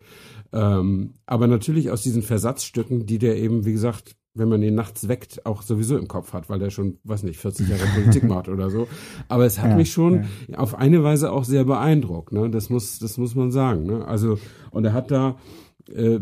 Ähm, 0.52 1.14
aber 1.26 1.48
natürlich 1.48 1.90
aus 1.90 2.04
diesen 2.04 2.22
Versatzstücken, 2.22 3.06
die 3.06 3.18
der 3.18 3.38
eben, 3.38 3.66
wie 3.66 3.72
gesagt, 3.72 4.18
wenn 4.36 4.50
man 4.50 4.64
ihn 4.64 4.74
nachts 4.76 5.08
weckt, 5.08 5.46
auch 5.46 5.62
sowieso 5.62 5.98
im 5.98 6.08
Kopf 6.08 6.34
hat, 6.34 6.50
weil 6.50 6.60
der 6.60 6.70
schon, 6.72 6.98
weiß 7.04 7.24
nicht, 7.24 7.40
40 7.40 7.70
Jahre 7.70 7.86
Politik 7.94 8.24
macht 8.24 8.50
oder 8.50 8.70
so. 8.70 8.88
Aber 9.28 9.46
es 9.46 9.60
hat 9.60 9.72
Ja, 9.72 9.78
mich 9.78 9.92
schon 9.92 10.26
auf 10.56 10.74
eine 10.76 11.04
Weise 11.04 11.32
auch 11.32 11.44
sehr 11.44 11.66
beeindruckt. 11.66 12.32
Ne? 12.32 12.50
Das 12.50 12.70
muss, 12.70 12.98
das 13.00 13.18
muss 13.18 13.36
man 13.36 13.52
sagen. 13.52 13.84
Ne? 13.84 14.06
Also 14.08 14.40
und 14.72 14.86
er 14.86 14.94
hat 14.94 15.12
da 15.12 15.38
äh, 15.94 16.20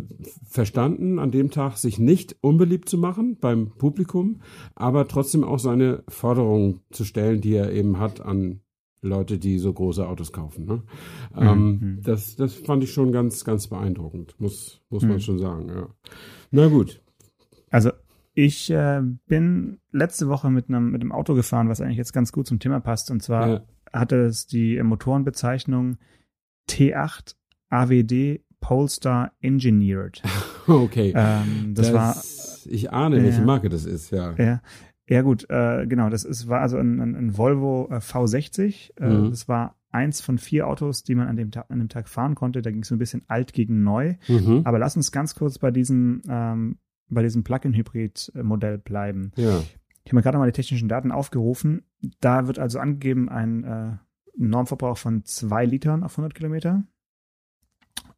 verstanden, 0.50 1.20
an 1.20 1.32
dem 1.32 1.52
Tag 1.52 1.78
sich 1.78 2.00
nicht 2.00 2.36
unbeliebt 2.42 2.90
zu 2.90 2.98
machen 2.98 3.38
beim 3.40 3.72
Publikum, 3.78 4.42
aber 4.76 5.08
trotzdem 5.08 5.44
auch 5.44 5.60
seine 5.60 6.04
Forderungen 6.10 6.82
zu 6.92 7.06
stellen, 7.06 7.42
die 7.42 7.54
er 7.54 7.72
eben 7.72 8.00
hat 8.00 8.22
an 8.22 8.62
Leute, 9.04 9.40
die 9.40 9.58
so 9.58 9.72
große 9.74 10.08
Autos 10.08 10.32
kaufen. 10.32 10.66
Ne? 10.66 10.84
Ähm, 11.38 11.80
Mhm. 11.82 12.02
das, 12.04 12.36
das 12.36 12.54
fand 12.56 12.84
ich 12.84 12.92
schon 12.92 13.12
ganz, 13.12 13.46
ganz 13.46 13.68
beeindruckend, 13.68 14.36
muss, 14.40 14.82
muss 14.90 15.04
man 15.04 15.14
Mhm. 15.14 15.20
schon 15.22 15.40
sagen. 15.40 15.68
Ja. 15.70 15.88
Na 16.52 16.68
gut. 16.68 17.02
Also 17.72 17.92
ich 18.34 18.70
äh, 18.70 19.02
bin 19.28 19.80
letzte 19.92 20.28
Woche 20.30 20.50
mit 20.52 20.70
einem 20.70 20.92
mit 20.92 21.02
einem 21.02 21.12
Auto 21.12 21.34
gefahren, 21.34 21.68
was 21.70 21.82
eigentlich 21.82 21.98
jetzt 21.98 22.14
ganz 22.14 22.32
gut 22.32 22.46
zum 22.48 22.60
Thema 22.60 22.80
passt. 22.80 23.10
Und 23.12 23.24
zwar 23.24 23.48
Ja. 23.50 23.62
hatte 23.92 24.18
es 24.26 24.46
die 24.46 24.82
Motorenbezeichnung 24.84 25.98
T8 26.70 27.36
AWD 27.70 28.42
Polestar 28.60 29.32
Engineered. 29.42 30.22
Okay. 30.68 31.12
Ähm, 31.16 31.74
das, 31.74 31.92
war 31.92 32.16
ich 32.72 32.94
ahne, 32.94 33.24
welche 33.24 33.40
Ja. 33.40 33.46
Marke 33.46 33.68
das 33.68 33.86
ist, 33.86 34.12
ja. 34.12 34.36
ja, 34.38 34.62
Ja 35.10 35.22
gut, 35.24 35.50
äh, 35.50 35.88
genau, 35.88 36.10
das 36.12 36.24
ist, 36.24 36.48
war 36.48 36.62
also 36.62 36.78
ein, 36.78 37.00
ein, 37.02 37.16
ein 37.16 37.38
Volvo 37.38 37.88
äh, 37.90 37.96
V60. 37.96 38.92
Äh, 39.02 39.10
Mhm. 39.10 39.30
Das 39.32 39.48
war 39.50 39.76
eins 39.92 40.22
von 40.22 40.38
vier 40.38 40.68
Autos, 40.68 41.02
die 41.04 41.16
man 41.16 41.28
an 41.28 41.36
dem, 41.36 41.50
Tag, 41.50 41.66
an 41.70 41.80
dem 41.80 41.90
Tag 41.90 42.08
fahren 42.08 42.36
konnte. 42.36 42.62
Da 42.62 42.70
ging 42.70 42.84
es 42.84 42.90
so 42.90 42.96
ein 42.96 43.00
bisschen 43.00 43.24
alt 43.28 43.54
gegen 43.54 43.82
neu. 43.84 44.16
Mhm. 44.28 44.62
Aber 44.64 44.78
lass 44.78 44.96
uns 44.96 45.12
ganz 45.12 45.34
kurz 45.34 45.58
bei 45.58 45.72
diesem, 45.72 46.22
ähm, 46.30 46.78
bei 47.14 47.24
diesem 47.24 47.44
Plug-in-Hybrid-Modell 47.44 48.78
bleiben. 48.78 49.32
Ja. 49.36 49.60
Ich 50.04 50.12
habe 50.12 50.16
mir 50.16 50.22
gerade 50.24 50.38
mal 50.38 50.48
die 50.48 50.52
technischen 50.52 50.90
Daten 50.90 51.12
aufgerufen. 51.12 51.84
Da 52.20 52.48
wird 52.48 52.58
also 52.58 52.80
angegeben 52.80 53.30
ein 53.30 53.64
äh, 53.64 53.98
Normverbrauch 54.36 54.98
von 54.98 55.24
zwei 55.26 55.66
Litern 55.66 56.04
auf 56.04 56.14
100 56.14 56.34
Kilometer. 56.34 56.84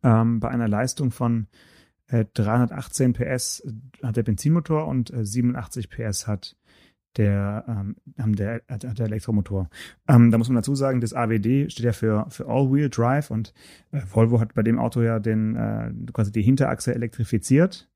Ähm, 0.02 0.40
bei 0.40 0.50
einer 0.50 0.68
Leistung 0.68 1.12
von 1.12 1.48
äh, 2.08 2.26
318 2.34 3.14
PS 3.14 3.68
hat 4.02 4.16
der 4.16 4.24
Benzinmotor 4.24 4.88
und 4.88 5.12
äh, 5.12 5.26
87 5.26 5.90
PS 5.90 6.28
hat 6.28 6.56
der, 7.18 7.66
ähm, 8.18 8.36
der, 8.36 8.62
hat 8.68 8.84
der 8.84 9.06
Elektromotor. 9.06 9.70
Ähm, 10.08 10.32
da 10.32 10.38
muss 10.38 10.50
man 10.50 10.56
dazu 10.56 10.76
sagen, 10.76 11.00
das 11.00 11.14
AWD 11.14 11.72
steht 11.72 11.86
ja 11.86 11.94
für, 11.94 12.26
für 12.30 12.48
All-Wheel 12.48 12.90
Drive 12.90 13.30
und 13.30 13.54
äh, 13.92 14.02
Volvo 14.10 14.40
hat 14.40 14.54
bei 14.54 14.64
dem 14.64 14.80
Auto 14.80 15.02
ja 15.02 15.20
den, 15.20 15.56
äh, 15.56 15.92
quasi 16.12 16.32
die 16.32 16.42
Hinterachse 16.42 16.94
elektrifiziert. 16.94 17.90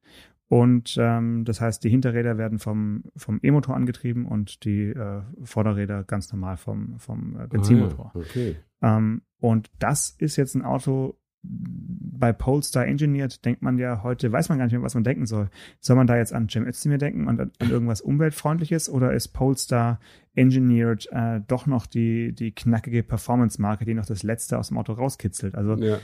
Und 0.50 0.96
ähm, 1.00 1.44
das 1.44 1.60
heißt, 1.60 1.84
die 1.84 1.90
Hinterräder 1.90 2.38
werden 2.38 2.60
vom, 2.60 3.04
vom 3.18 3.40
E-Motor 3.44 3.76
angetrieben 3.76 4.26
und 4.26 4.64
die 4.64 4.84
äh, 4.90 5.22
Vorderräder 5.44 6.04
ganz 6.06 6.32
normal 6.32 6.56
vom, 6.58 6.98
vom 7.00 7.38
äh, 7.40 7.48
Benzinmotor. 7.48 8.12
Ah. 8.14 8.18
Okay. 8.20 8.56
Ähm, 8.82 9.24
und 9.40 9.70
das 9.80 10.10
ist 10.18 10.38
jetzt 10.38 10.56
ein 10.56 10.64
Auto 10.64 11.18
bei 11.44 12.34
Polestar 12.34 12.88
engineert, 12.88 13.46
denkt 13.46 13.62
man 13.62 13.78
ja 13.78 14.04
heute, 14.04 14.32
weiß 14.32 14.50
man 14.50 14.58
gar 14.58 14.66
nicht 14.66 14.74
mehr, 14.74 14.82
was 14.82 14.96
man 14.96 15.04
denken 15.04 15.26
soll. 15.26 15.50
Soll 15.80 15.96
man 15.96 16.08
da 16.08 16.18
jetzt 16.18 16.34
an 16.34 16.50
Cem 16.50 16.66
Özdemir 16.66 16.98
denken 16.98 17.28
und 17.28 17.40
an, 17.40 17.52
an 17.60 17.70
irgendwas 17.70 18.02
Umweltfreundliches 18.02 18.90
oder 18.90 19.14
ist 19.14 19.30
Polestar 19.30 20.00
engineered 20.34 21.08
äh, 21.12 21.42
doch 21.48 21.68
noch 21.68 21.86
die, 21.88 22.34
die 22.34 22.52
knackige 22.54 23.04
Performance-Marke, 23.04 23.86
die 23.86 23.94
noch 23.94 24.06
das 24.06 24.24
Letzte 24.24 24.58
aus 24.58 24.70
dem 24.70 24.78
Auto 24.78 24.94
rauskitzelt? 24.94 25.56
Also 25.56 25.76
Ja. 25.76 26.00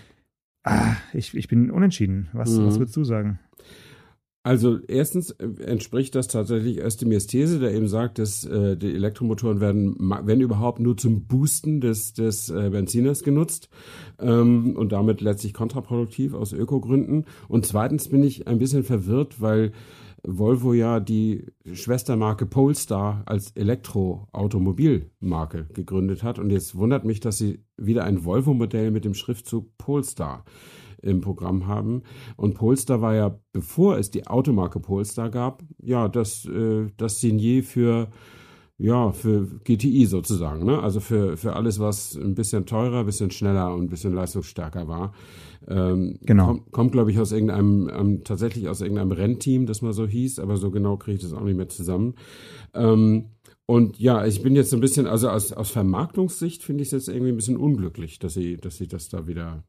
ah, 0.63 0.95
ich, 1.13 1.35
ich 1.35 1.47
bin 1.47 1.71
unentschieden. 1.71 2.29
Was, 2.33 2.51
Mhm. 2.57 2.65
was 2.65 2.77
würdest 2.79 2.95
du 2.97 3.03
sagen? 3.03 3.39
Also 4.43 4.79
erstens 4.89 5.31
äh, 5.31 5.47
entspricht 5.63 6.13
das 6.15 6.27
tatsächlich 6.27 6.81
Özdemirs 6.81 7.27
These, 7.27 7.59
der 7.59 7.73
eben 7.73 7.87
sagt, 7.87 8.19
dass 8.19 8.43
äh, 8.43 8.75
die 8.75 8.93
Elektromotoren 8.93 9.61
werden, 9.61 9.95
wenn 9.99 10.41
überhaupt, 10.41 10.81
nur 10.81 10.97
zum 10.97 11.27
Boosten 11.27 11.79
des, 11.79 12.11
des 12.13 12.49
äh, 12.49 12.69
Benziners 12.69 13.23
genutzt 13.23 13.69
ähm, 14.19 14.75
und 14.75 14.91
damit 14.91 15.21
letztlich 15.21 15.53
kontraproduktiv 15.53 16.33
aus 16.33 16.51
Ökogründen. 16.51 17.23
Und 17.47 17.65
zweitens 17.65 18.09
bin 18.09 18.21
ich 18.21 18.45
ein 18.47 18.59
bisschen 18.59 18.83
verwirrt, 18.83 19.39
weil 19.39 19.71
Volvo 20.25 20.73
ja 20.73 20.99
die 20.99 21.45
Schwestermarke 21.71 22.45
Polestar 22.45 23.23
als 23.25 23.51
Elektroautomobilmarke 23.51 25.67
gegründet 25.73 26.23
hat. 26.23 26.39
Und 26.39 26.49
jetzt 26.49 26.75
wundert 26.75 27.05
mich, 27.05 27.21
dass 27.21 27.37
sie 27.37 27.63
wieder 27.77 28.03
ein 28.03 28.25
Volvo-Modell 28.25 28.91
mit 28.91 29.05
dem 29.05 29.13
Schriftzug 29.13 29.77
Polestar 29.77 30.43
im 31.03 31.21
Programm 31.21 31.67
haben. 31.67 32.03
Und 32.35 32.55
Polestar 32.55 33.01
war 33.01 33.13
ja, 33.13 33.39
bevor 33.51 33.97
es 33.97 34.09
die 34.09 34.25
Automarke 34.27 34.79
Polestar 34.79 35.29
gab, 35.29 35.63
ja, 35.81 36.07
das, 36.07 36.45
äh, 36.45 36.87
das 36.97 37.19
Signier 37.19 37.63
für, 37.63 38.09
ja, 38.77 39.11
für 39.11 39.47
GTI 39.63 40.05
sozusagen, 40.05 40.65
ne? 40.65 40.81
Also 40.81 40.99
für, 40.99 41.37
für 41.37 41.55
alles, 41.55 41.79
was 41.79 42.15
ein 42.15 42.35
bisschen 42.35 42.65
teurer, 42.65 43.01
ein 43.01 43.05
bisschen 43.05 43.31
schneller 43.31 43.73
und 43.73 43.83
ein 43.83 43.89
bisschen 43.89 44.13
leistungsstärker 44.13 44.87
war. 44.87 45.13
Ähm, 45.67 46.17
Genau. 46.21 46.47
Kommt, 46.47 46.71
kommt 46.71 46.91
glaube 46.93 47.11
ich, 47.11 47.19
aus 47.19 47.31
irgendeinem, 47.31 47.89
ähm, 47.93 48.23
tatsächlich 48.23 48.67
aus 48.69 48.81
irgendeinem 48.81 49.11
Rennteam, 49.11 49.65
das 49.65 49.81
mal 49.81 49.93
so 49.93 50.07
hieß, 50.07 50.39
aber 50.39 50.57
so 50.57 50.71
genau 50.71 50.97
kriege 50.97 51.15
ich 51.15 51.21
das 51.21 51.33
auch 51.33 51.43
nicht 51.43 51.57
mehr 51.57 51.69
zusammen. 51.69 52.15
Ähm, 52.73 53.29
und 53.65 53.97
ja, 53.97 54.25
ich 54.25 54.41
bin 54.43 54.55
jetzt 54.55 54.73
ein 54.73 54.81
bisschen, 54.81 55.07
also 55.07 55.29
aus, 55.29 55.53
aus 55.53 55.71
Vermarktungssicht 55.71 56.63
finde 56.63 56.81
ich 56.81 56.89
es 56.89 56.91
jetzt 56.91 57.07
irgendwie 57.07 57.31
ein 57.31 57.37
bisschen 57.37 57.57
unglücklich, 57.57 58.19
dass 58.19 58.33
sie, 58.33 58.57
dass 58.57 58.77
sie 58.77 58.87
das 58.87 59.07
da 59.07 59.27
wieder 59.27 59.63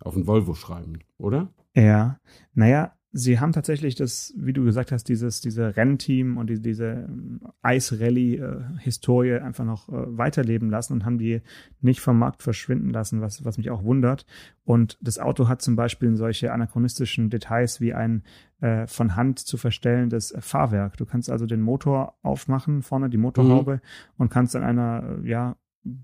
auf 0.00 0.14
den 0.14 0.26
Volvo 0.26 0.54
schreiben, 0.54 0.98
oder? 1.18 1.52
Ja, 1.74 2.18
naja, 2.54 2.96
sie 3.16 3.40
haben 3.40 3.52
tatsächlich 3.52 3.94
das, 3.94 4.34
wie 4.36 4.52
du 4.52 4.64
gesagt 4.64 4.92
hast, 4.92 5.04
dieses, 5.04 5.40
diese 5.40 5.76
Rennteam 5.76 6.36
und 6.36 6.48
die, 6.48 6.60
diese 6.60 7.06
ähm, 7.08 7.40
Eis-Rallye-Historie 7.62 9.38
einfach 9.40 9.64
noch 9.64 9.88
äh, 9.88 9.92
weiterleben 10.18 10.70
lassen 10.70 10.92
und 10.92 11.04
haben 11.04 11.18
die 11.18 11.40
nicht 11.80 12.00
vom 12.00 12.18
Markt 12.18 12.42
verschwinden 12.42 12.90
lassen, 12.90 13.20
was, 13.20 13.44
was 13.44 13.58
mich 13.58 13.70
auch 13.70 13.84
wundert. 13.84 14.26
Und 14.64 14.98
das 15.00 15.18
Auto 15.18 15.48
hat 15.48 15.62
zum 15.62 15.76
Beispiel 15.76 16.14
solche 16.16 16.52
anachronistischen 16.52 17.30
Details 17.30 17.80
wie 17.80 17.94
ein 17.94 18.22
äh, 18.60 18.86
von 18.86 19.16
Hand 19.16 19.38
zu 19.38 19.56
verstellendes 19.56 20.32
äh, 20.32 20.40
Fahrwerk. 20.40 20.96
Du 20.96 21.06
kannst 21.06 21.30
also 21.30 21.46
den 21.46 21.62
Motor 21.62 22.16
aufmachen, 22.22 22.82
vorne 22.82 23.08
die 23.08 23.18
Motorhaube 23.18 23.80
und 24.18 24.30
kannst 24.30 24.54
an 24.56 24.62
einer, 24.62 25.18
äh, 25.24 25.28
ja, 25.28 25.56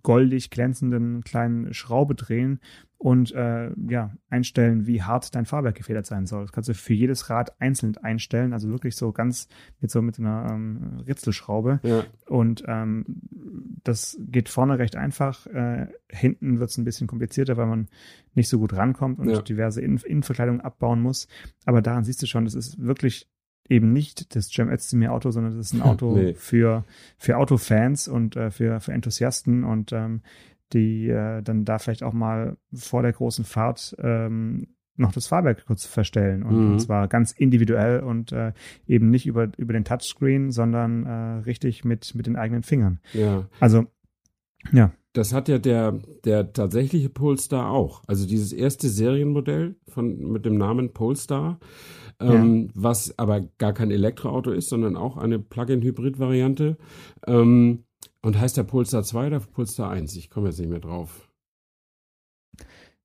goldig 0.03 0.51
glänzenden 0.51 1.23
kleinen 1.23 1.73
Schraube 1.75 2.15
drehen 2.15 2.61
und 2.99 3.33
äh, 3.35 3.71
ja, 3.89 4.13
einstellen, 4.29 4.87
wie 4.87 5.03
hart 5.03 5.35
dein 5.35 5.45
Fahrwerk 5.45 5.75
gefedert 5.75 6.07
sein 6.07 6.27
soll. 6.27 6.43
Das 6.43 6.53
kannst 6.53 6.69
du 6.69 6.75
für 6.75 6.95
jedes 6.95 7.31
Rad 7.31 7.61
einzeln 7.61 7.97
einstellen, 7.97 8.53
also 8.53 8.69
wirklich 8.71 8.95
so 8.95 9.11
ganz 9.11 9.49
mit 9.81 9.91
so 9.91 10.03
mit 10.03 10.21
einer 10.21 10.47
ähm, 10.53 11.03
Ritzelschraube. 11.07 11.81
Ja. 11.83 12.05
Und 12.27 12.63
ähm, 12.69 13.05
das 13.83 14.17
geht 14.21 14.49
vorne 14.49 14.79
recht 14.79 14.95
einfach. 14.95 15.47
Äh, 15.49 15.89
hinten 16.09 16.61
wird 16.61 16.71
es 16.71 16.79
ein 16.79 16.85
bisschen 16.85 17.09
komplizierter, 17.09 17.57
weil 17.57 17.67
man 17.67 17.89
nicht 18.35 18.49
so 18.49 18.61
gut 18.61 18.73
rankommt 18.75 19.19
und 19.19 19.29
Ja. 19.29 19.43
diverse 19.43 19.81
Innen 19.81 19.99
Innenverkleidung 19.99 20.61
abbauen 20.61 21.03
muss. 21.03 21.27
Aber 21.65 21.83
daran 21.83 22.05
siehst 22.05 22.23
du 22.23 22.27
schon, 22.27 22.45
das 22.45 22.55
ist 22.55 22.79
wirklich 22.79 23.29
eben 23.69 23.93
nicht 23.93 24.35
das 24.35 24.49
Cem 24.51 24.69
Özdemir 24.71 25.13
Auto, 25.13 25.31
sondern 25.31 25.57
das 25.57 25.67
ist 25.67 25.73
ein 25.75 25.83
Auto 25.91 26.15
Nee. 26.17 26.35
für, 26.35 26.85
für 27.19 27.37
Autofans 27.39 28.09
und 28.09 28.37
äh, 28.37 28.51
für, 28.51 28.81
für 28.81 28.93
Enthusiasten 28.93 29.65
und 29.65 29.93
ähm, 29.93 30.23
die 30.73 31.09
äh, 31.09 31.43
dann 31.43 31.65
da 31.65 31.79
vielleicht 31.79 32.03
auch 32.03 32.13
mal 32.15 32.57
vor 32.73 33.03
der 33.03 33.13
großen 33.13 33.45
Fahrt 33.45 33.95
ähm, 33.99 34.69
noch 34.97 35.13
das 35.13 35.27
Fahrwerk 35.27 35.65
kurz 35.67 35.87
verstellen 35.87 36.43
und, 36.43 36.55
Mhm. 36.67 36.73
und 36.73 36.79
zwar 36.81 37.09
ganz 37.09 37.33
individuell 37.33 38.01
und 38.01 38.33
äh, 38.33 38.53
eben 38.87 39.09
nicht 39.11 39.27
über, 39.27 39.49
über 39.57 39.73
den 39.73 39.85
Touchscreen, 39.85 40.51
sondern 40.51 41.07
äh, 41.07 41.11
richtig 41.45 41.85
mit, 41.85 42.15
mit 42.15 42.27
den 42.27 42.37
eigenen 42.37 42.63
Fingern. 42.63 43.01
Ja. 43.15 43.47
Also, 43.59 43.87
ja, 44.71 44.93
Das 45.13 45.33
hat 45.33 45.49
ja 45.49 45.59
der, 45.59 46.01
der 46.25 46.53
tatsächliche 46.53 47.11
Polestar 47.11 47.71
auch. 47.71 48.03
Also 48.07 48.27
dieses 48.27 48.53
erste 48.53 48.89
Serienmodell 48.89 49.77
von, 49.89 50.33
mit 50.33 50.47
dem 50.47 50.57
Namen 50.57 50.93
Polestar, 50.95 51.59
ähm, 52.19 52.71
was 52.75 53.19
aber 53.19 53.43
gar 53.59 53.73
kein 53.73 53.91
Elektroauto 53.91 54.53
ist, 54.53 54.69
sondern 54.69 54.97
auch 54.97 55.17
eine 55.17 55.39
Plug-in-Hybrid-Variante. 55.39 56.79
Ähm, 57.27 57.85
und 58.23 58.41
heißt 58.41 58.57
der 58.57 58.63
Polestar 58.63 59.03
2 59.03 59.27
oder 59.27 59.41
Polestar 59.41 59.91
1? 59.91 60.17
Ich 60.17 60.31
komme 60.31 60.49
jetzt 60.49 60.59
nicht 60.59 60.71
mehr 60.71 60.81
drauf. 60.81 61.29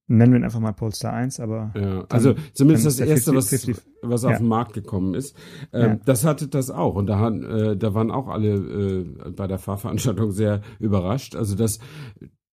Nennen 0.08 0.32
wir 0.34 0.40
ihn 0.40 0.44
einfach 0.46 0.60
mal 0.60 0.72
Polestar 0.72 1.14
1, 1.14 1.40
aber 1.40 1.74
Ja, 1.76 2.06
also 2.10 2.36
zumindest 2.54 2.86
dann 2.86 3.08
das 3.08 3.16
erste, 3.16 3.32
50, 3.34 3.36
was, 3.36 3.50
50. 3.50 3.76
was 4.02 4.24
auf 4.26 4.32
Ja. 4.32 4.38
den 4.38 4.48
Markt 4.48 4.74
gekommen 4.74 5.14
ist. 5.14 5.36
Ähm, 5.74 5.82
Ja. 5.82 6.00
Das 6.06 6.24
hatte 6.26 6.48
das 6.48 6.70
auch. 6.72 6.96
Und 6.96 7.08
da, 7.08 7.20
han- 7.20 7.44
äh, 7.44 7.78
da 7.78 7.94
waren 7.94 8.10
auch 8.12 8.28
alle 8.28 8.56
äh, 8.56 9.30
bei 9.32 9.48
der 9.48 9.60
Fahrveranstaltung 9.60 10.32
sehr 10.32 10.62
überrascht. 10.80 11.36
Also 11.36 11.56
das 11.56 11.80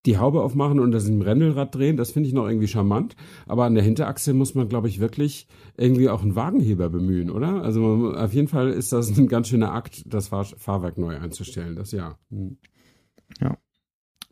die 0.06 0.18
Haube 0.18 0.42
aufmachen 0.42 0.80
und 0.80 0.90
das 0.92 1.08
im 1.08 1.23
Rändelrad 1.23 1.75
drehen, 1.75 1.96
das 1.96 2.11
finde 2.11 2.28
ich 2.28 2.34
noch 2.34 2.46
irgendwie 2.46 2.66
charmant. 2.68 3.16
Aber 3.46 3.64
an 3.64 3.75
der 3.75 3.82
Hinterachse 3.82 4.34
muss 4.34 4.54
man, 4.54 4.68
glaube 4.68 4.87
ich, 4.87 5.00
wirklich 5.00 5.49
irgendwie 5.78 6.11
auch 6.11 6.20
einen 6.20 6.37
Wagenheber 6.37 6.90
bemühen, 6.90 7.30
oder? 7.30 7.62
Also 7.62 7.80
man, 7.80 8.14
auf 8.14 8.34
jeden 8.34 8.49
Fall 8.49 8.68
ist 8.68 8.92
das 8.92 9.16
ein 9.16 9.28
ganz 9.28 9.49
schöner 9.49 9.73
Akt, 9.73 10.02
das 10.04 10.28
Fahr 10.28 10.44
Fahrwerk 10.44 10.99
neu 10.99 11.16
einzustellen. 11.18 11.75
Das 11.76 11.92
ja. 11.92 12.18
Hm. 12.30 12.58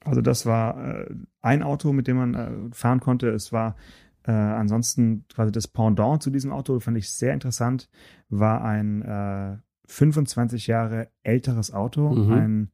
Also 0.04 0.20
das 0.20 0.46
war 0.46 1.00
äh, 1.08 1.14
ein 1.42 1.62
Auto, 1.62 1.92
mit 1.92 2.06
dem 2.08 2.16
man 2.16 2.34
äh, 2.34 2.74
fahren 2.74 3.00
konnte. 3.00 3.28
Es 3.30 3.52
war 3.52 3.76
äh, 4.24 4.32
ansonsten 4.32 5.24
quasi 5.32 5.52
das 5.52 5.68
Pendant 5.68 6.22
zu 6.22 6.30
diesem 6.30 6.52
Auto, 6.52 6.78
fand 6.80 6.96
ich 6.96 7.10
sehr 7.10 7.32
interessant, 7.34 7.88
war 8.28 8.62
ein 8.64 9.02
äh, 9.02 9.56
25 9.86 10.66
Jahre 10.68 11.08
älteres 11.22 11.72
Auto, 11.72 12.10
Mhm. 12.14 12.32
ein 12.32 12.70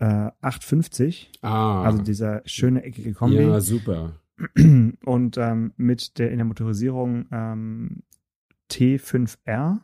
äh, 0.00 0.30
850, 0.40 1.32
Ah, 1.42 1.82
also 1.82 2.02
dieser 2.02 2.42
schöne 2.44 2.82
eckige 2.84 3.12
Kombi. 3.12 3.36
ja, 3.36 3.60
super. 3.60 4.12
Und 5.04 5.36
ähm, 5.36 5.72
mit 5.76 6.18
der 6.18 6.30
in 6.30 6.36
der 6.38 6.44
Motorisierung 6.46 7.26
ähm, 7.32 8.02
T5R. 8.70 9.78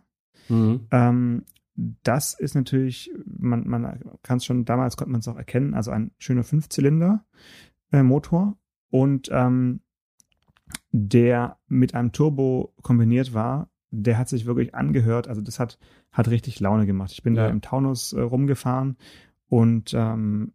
Mhm. 0.48 0.86
Ähm, 0.90 1.42
das 1.76 2.34
ist 2.34 2.54
natürlich, 2.54 3.10
man, 3.24 3.66
man 3.66 4.00
kann 4.22 4.38
es 4.38 4.44
schon, 4.44 4.64
damals 4.64 4.96
konnte 4.96 5.10
man 5.12 5.20
es 5.20 5.28
auch 5.28 5.36
erkennen, 5.36 5.74
also 5.74 5.90
ein 5.90 6.12
schöner 6.18 6.44
Fünfzylinder-Motor 6.44 8.56
und 8.90 9.28
ähm, 9.32 9.80
der 10.92 11.58
mit 11.66 11.94
einem 11.94 12.12
Turbo 12.12 12.74
kombiniert 12.82 13.34
war, 13.34 13.70
der 13.90 14.18
hat 14.18 14.28
sich 14.28 14.46
wirklich 14.46 14.74
angehört, 14.74 15.28
also 15.28 15.40
das 15.40 15.60
hat, 15.60 15.78
hat 16.10 16.28
richtig 16.28 16.58
Laune 16.60 16.86
gemacht. 16.86 17.12
Ich 17.12 17.22
bin 17.22 17.34
Ja. 17.34 17.44
da 17.44 17.50
im 17.50 17.60
Taunus 17.60 18.12
äh, 18.12 18.20
rumgefahren 18.20 18.96
und 19.48 19.92
ähm, 19.94 20.52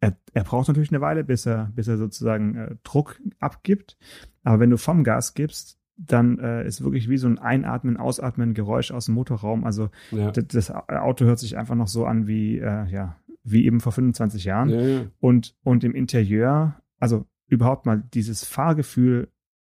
er, 0.00 0.16
er 0.34 0.44
braucht 0.44 0.68
natürlich 0.68 0.90
eine 0.90 1.00
Weile, 1.00 1.24
bis 1.24 1.46
er, 1.46 1.72
bis 1.74 1.88
er 1.88 1.96
sozusagen 1.96 2.56
äh, 2.56 2.76
Druck 2.84 3.20
abgibt. 3.38 3.96
Aber 4.42 4.60
wenn 4.60 4.70
du 4.70 4.76
vom 4.76 5.04
Gas 5.04 5.34
gibst, 5.34 5.78
dann 5.96 6.38
äh, 6.38 6.66
ist 6.66 6.82
wirklich 6.82 7.08
wie 7.08 7.16
so 7.18 7.28
ein 7.28 7.38
Einatmen, 7.38 7.96
Ausatmen, 7.96 8.54
Geräusch 8.54 8.90
aus 8.90 9.06
dem 9.06 9.14
Motorraum. 9.14 9.64
Also 9.64 9.90
Ja. 10.10 10.30
das, 10.30 10.46
das 10.48 10.70
Auto 10.70 11.24
hört 11.24 11.38
sich 11.38 11.56
einfach 11.56 11.76
noch 11.76 11.88
so 11.88 12.04
an 12.06 12.26
wie, 12.26 12.58
äh, 12.58 12.86
ja, 12.90 13.16
wie 13.44 13.64
eben 13.66 13.80
vor 13.80 13.92
25 13.92 14.44
Jahren. 14.44 14.68
Ja, 14.70 14.80
ja. 14.80 15.02
Und, 15.20 15.54
und 15.62 15.84
im 15.84 15.94
Interieur, 15.94 16.80
also 16.98 17.26
überhaupt 17.46 17.86
mal 17.86 18.02
dieses 18.12 18.44
Fahrgefühl 18.44 19.28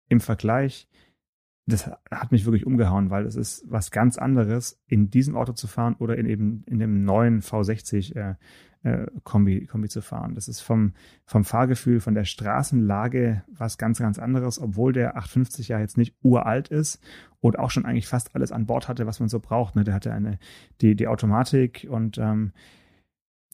im 0.10 0.20
Vergleich, 0.20 0.88
das 1.68 1.90
hat 2.12 2.32
mich 2.32 2.46
wirklich 2.46 2.66
umgehauen, 2.66 3.10
weil 3.10 3.26
es 3.26 3.36
ist 3.36 3.64
was 3.68 3.90
ganz 3.92 4.18
anderes, 4.18 4.80
in 4.88 5.10
diesem 5.10 5.36
Auto 5.36 5.54
zu 5.54 5.68
fahren 5.68 5.96
oder 5.98 6.16
in 6.18 6.28
eben 6.28 6.64
in 6.68 6.78
dem 6.80 7.04
neuen 7.04 7.42
V60 7.42 8.16
äh, 8.16 8.36
äh, 8.86 9.08
Kombi, 9.24 9.66
Kombi 9.66 9.90
zu 9.90 10.02
fahren. 10.02 10.36
Das 10.36 10.48
ist 10.48 10.62
vom, 10.62 10.94
vom 11.26 11.44
Fahrgefühl, 11.44 12.00
von 12.00 12.14
der 12.16 12.24
Straßenlage 12.26 13.44
was 13.58 13.78
ganz, 13.78 14.00
ganz 14.00 14.20
anderes, 14.20 14.60
obwohl 14.60 14.94
der 14.94 15.18
850 15.18 15.68
ja 15.70 15.80
jetzt 15.80 15.98
nicht 15.98 16.16
uralt 16.22 16.68
ist 16.70 17.02
und 17.42 17.60
auch 17.60 17.72
schon 17.72 17.86
eigentlich 17.86 18.08
fast 18.08 18.36
alles 18.36 18.52
an 18.52 18.66
Bord 18.68 18.88
hatte, 18.88 19.08
was 19.08 19.20
man 19.20 19.28
so 19.30 19.40
braucht. 19.40 19.76
Ne? 19.76 19.84
Der 19.84 19.94
hatte 19.94 20.14
eine, 20.14 20.38
die, 20.82 20.96
die 20.96 21.08
Automatik 21.08 21.88
und 21.90 22.18
ähm, 22.18 22.52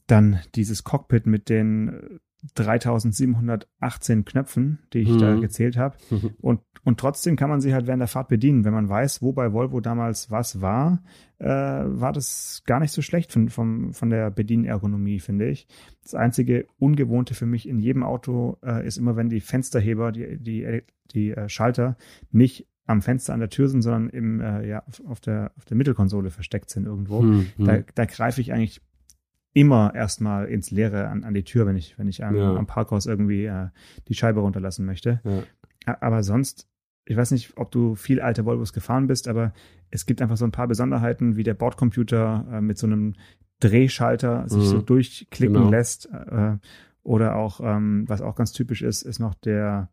dann 0.06 0.40
dieses 0.54 0.84
Cockpit 0.84 1.26
mit 1.26 1.48
den 1.48 1.88
äh, 1.88 2.18
3718 2.56 4.24
Knöpfen, 4.24 4.80
die 4.92 4.98
ich 5.00 5.08
Mhm. 5.10 5.18
da 5.18 5.34
gezählt 5.36 5.76
habe. 5.76 5.96
Und, 6.40 6.60
und 6.84 6.98
trotzdem 6.98 7.36
kann 7.36 7.48
man 7.48 7.60
sie 7.60 7.72
halt 7.72 7.86
während 7.86 8.00
der 8.00 8.08
Fahrt 8.08 8.26
bedienen. 8.28 8.64
Wenn 8.64 8.72
man 8.74 8.88
weiß, 8.88 9.22
wo 9.22 9.32
bei 9.32 9.52
Volvo 9.52 9.80
damals 9.80 10.32
was 10.32 10.60
war, 10.60 11.00
äh, 11.42 11.46
war 11.46 12.12
das 12.12 12.62
gar 12.66 12.78
nicht 12.78 12.92
so 12.92 13.02
schlecht 13.02 13.32
von, 13.32 13.48
vom, 13.48 13.92
von 13.92 14.10
der 14.10 14.30
Bedienergonomie, 14.30 15.18
finde 15.18 15.48
ich. 15.48 15.66
Das 16.02 16.14
einzige 16.14 16.66
Ungewohnte 16.78 17.34
für 17.34 17.46
mich 17.46 17.68
in 17.68 17.80
jedem 17.80 18.04
Auto 18.04 18.58
äh, 18.64 18.86
ist 18.86 18.96
immer, 18.96 19.16
wenn 19.16 19.28
die 19.28 19.40
Fensterheber, 19.40 20.12
die, 20.12 20.38
die, 20.38 20.82
die 21.12 21.32
äh, 21.32 21.48
Schalter 21.48 21.96
nicht 22.30 22.68
am 22.86 23.02
Fenster 23.02 23.34
an 23.34 23.40
der 23.40 23.48
Tür 23.48 23.68
sind, 23.68 23.82
sondern 23.82 24.08
im, 24.10 24.40
äh, 24.40 24.68
ja, 24.68 24.84
auf, 25.06 25.20
der, 25.20 25.52
auf 25.56 25.64
der 25.64 25.76
Mittelkonsole 25.76 26.30
versteckt 26.30 26.70
sind 26.70 26.86
irgendwo. 26.86 27.22
Hm, 27.22 27.46
hm. 27.56 27.64
Da, 27.64 27.78
da 27.94 28.04
greife 28.04 28.40
ich 28.40 28.52
eigentlich 28.52 28.80
immer 29.52 29.94
erstmal 29.94 30.46
ins 30.46 30.70
Leere 30.70 31.08
an, 31.08 31.24
an 31.24 31.34
die 31.34 31.44
Tür, 31.44 31.66
wenn 31.66 31.76
ich, 31.76 31.98
wenn 31.98 32.08
ich 32.08 32.24
am, 32.24 32.36
Ja. 32.36 32.54
am 32.54 32.66
Parkhaus 32.66 33.06
irgendwie 33.06 33.46
äh, 33.46 33.68
die 34.08 34.14
Scheibe 34.14 34.40
runterlassen 34.40 34.86
möchte. 34.86 35.20
Ja. 35.24 35.96
Aber 36.00 36.22
sonst, 36.22 36.68
ich 37.04 37.16
weiß 37.16 37.30
nicht, 37.32 37.56
ob 37.56 37.70
du 37.70 37.94
viel 37.94 38.20
alte 38.20 38.44
Volvos 38.44 38.72
gefahren 38.72 39.06
bist, 39.06 39.28
aber 39.28 39.52
es 39.90 40.06
gibt 40.06 40.22
einfach 40.22 40.36
so 40.36 40.44
ein 40.44 40.52
paar 40.52 40.68
Besonderheiten, 40.68 41.36
wie 41.36 41.42
der 41.42 41.54
Bordcomputer 41.54 42.46
äh, 42.52 42.60
mit 42.60 42.78
so 42.78 42.86
einem 42.86 43.14
Drehschalter 43.60 44.48
sich 44.48 44.64
Mhm. 44.64 44.68
so 44.68 44.82
durchklicken 44.82 45.54
Genau. 45.54 45.70
lässt. 45.70 46.06
Äh, 46.12 46.56
oder 47.02 47.36
auch, 47.36 47.60
ähm, 47.62 48.04
was 48.08 48.20
auch 48.20 48.36
ganz 48.36 48.52
typisch 48.52 48.82
ist, 48.82 49.02
ist 49.02 49.18
noch 49.18 49.34
der, 49.34 49.90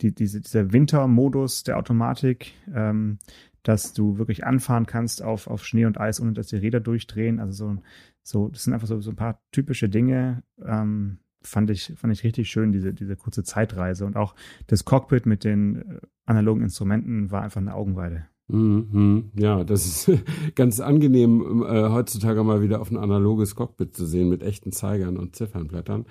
die, 0.00 0.14
diese, 0.14 0.40
dieser 0.40 0.72
Wintermodus 0.72 1.62
der 1.64 1.78
Automatik, 1.78 2.52
ähm, 2.74 3.18
dass 3.62 3.92
du 3.94 4.18
wirklich 4.18 4.44
anfahren 4.44 4.86
kannst 4.86 5.22
auf, 5.22 5.46
auf 5.46 5.64
Schnee 5.64 5.86
und 5.86 5.98
Eis, 5.98 6.20
ohne 6.20 6.32
dass 6.32 6.48
die 6.48 6.56
Räder 6.56 6.80
durchdrehen. 6.80 7.38
Also 7.40 7.52
so, 7.74 7.82
so 8.22 8.48
das 8.48 8.64
sind 8.64 8.74
einfach 8.74 8.88
so, 8.88 9.00
so 9.00 9.10
ein 9.10 9.16
paar 9.16 9.40
typische 9.52 9.88
Dinge, 9.88 10.42
ähm, 10.64 11.18
fand 11.44 11.70
ich, 11.70 11.92
fand 11.96 12.12
ich 12.12 12.24
richtig 12.24 12.50
schön, 12.50 12.72
diese, 12.72 12.94
diese 12.94 13.16
kurze 13.16 13.44
Zeitreise. 13.44 14.06
Und 14.06 14.16
auch 14.16 14.34
das 14.66 14.84
Cockpit 14.84 15.26
mit 15.26 15.44
den 15.44 15.76
äh, 15.76 16.00
analogen 16.26 16.62
Instrumenten 16.62 17.30
war 17.30 17.42
einfach 17.42 17.60
eine 17.60 17.74
Augenweide. 17.74 18.26
Mhm. 18.48 19.30
Ja, 19.34 19.64
das 19.64 19.86
ist 19.86 20.20
ganz 20.54 20.80
angenehm, 20.80 21.64
äh, 21.66 21.88
heutzutage 21.88 22.44
mal 22.44 22.62
wieder 22.62 22.80
auf 22.80 22.90
ein 22.90 22.98
analoges 22.98 23.54
Cockpit 23.54 23.94
zu 23.94 24.04
sehen 24.04 24.28
mit 24.28 24.42
echten 24.42 24.72
Zeigern 24.72 25.16
und 25.16 25.36
Ziffernblättern. 25.36 26.06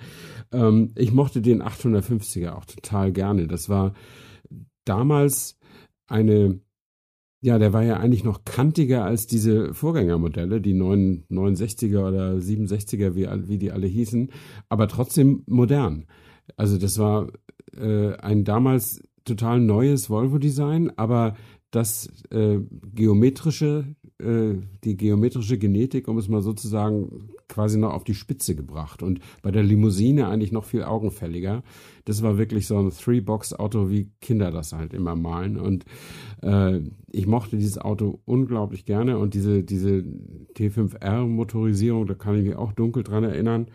Ähm, 0.50 0.92
ich 0.96 1.12
mochte 1.12 1.40
den 1.40 1.62
850er 1.62 2.52
auch 2.52 2.64
total 2.64 3.12
gerne. 3.12 3.46
Das 3.46 3.68
war 3.68 3.94
damals 4.84 5.58
eine, 6.08 6.60
ja, 7.42 7.58
der 7.58 7.72
war 7.72 7.82
ja 7.82 7.96
eigentlich 7.96 8.22
noch 8.22 8.44
kantiger 8.44 9.04
als 9.04 9.26
diese 9.26 9.74
Vorgängermodelle, 9.74 10.60
die 10.60 10.74
9, 10.74 11.24
69er 11.28 12.06
oder 12.06 12.34
67er, 12.36 13.16
wie, 13.16 13.28
wie 13.48 13.58
die 13.58 13.72
alle 13.72 13.88
hießen, 13.88 14.30
aber 14.68 14.86
trotzdem 14.86 15.42
modern. 15.46 16.06
Also 16.56 16.78
das 16.78 16.98
war 17.00 17.32
äh, 17.76 18.14
ein 18.14 18.44
damals 18.44 19.02
total 19.24 19.60
neues 19.60 20.08
Volvo-Design, 20.08 20.92
aber 20.96 21.34
das 21.72 22.08
äh, 22.30 22.58
geometrische, 22.94 23.96
äh, 24.20 24.54
die 24.84 24.96
geometrische 24.96 25.56
Genetik, 25.56 26.06
um 26.06 26.18
es 26.18 26.28
mal 26.28 26.42
so 26.42 26.52
zu 26.52 26.68
sagen, 26.68 27.30
quasi 27.48 27.78
noch 27.78 27.94
auf 27.94 28.04
die 28.04 28.14
Spitze 28.14 28.54
gebracht 28.54 29.02
und 29.02 29.20
bei 29.40 29.50
der 29.50 29.62
Limousine 29.62 30.28
eigentlich 30.28 30.52
noch 30.52 30.64
viel 30.64 30.84
augenfälliger. 30.84 31.62
Das 32.04 32.22
war 32.22 32.36
wirklich 32.36 32.66
so 32.66 32.78
ein 32.78 32.90
Three-Box-Auto, 32.90 33.88
wie 33.90 34.10
Kinder 34.20 34.50
das 34.50 34.74
halt 34.74 34.92
immer 34.92 35.16
malen 35.16 35.58
und 35.58 35.86
äh, 36.42 36.80
ich 37.10 37.26
mochte 37.26 37.56
dieses 37.56 37.78
Auto 37.78 38.20
unglaublich 38.26 38.84
gerne 38.84 39.16
und 39.18 39.32
diese, 39.32 39.64
diese 39.64 40.04
T5R-Motorisierung, 40.54 42.06
da 42.06 42.14
kann 42.14 42.36
ich 42.36 42.44
mich 42.44 42.56
auch 42.56 42.72
dunkel 42.72 43.02
dran 43.02 43.24
erinnern. 43.24 43.68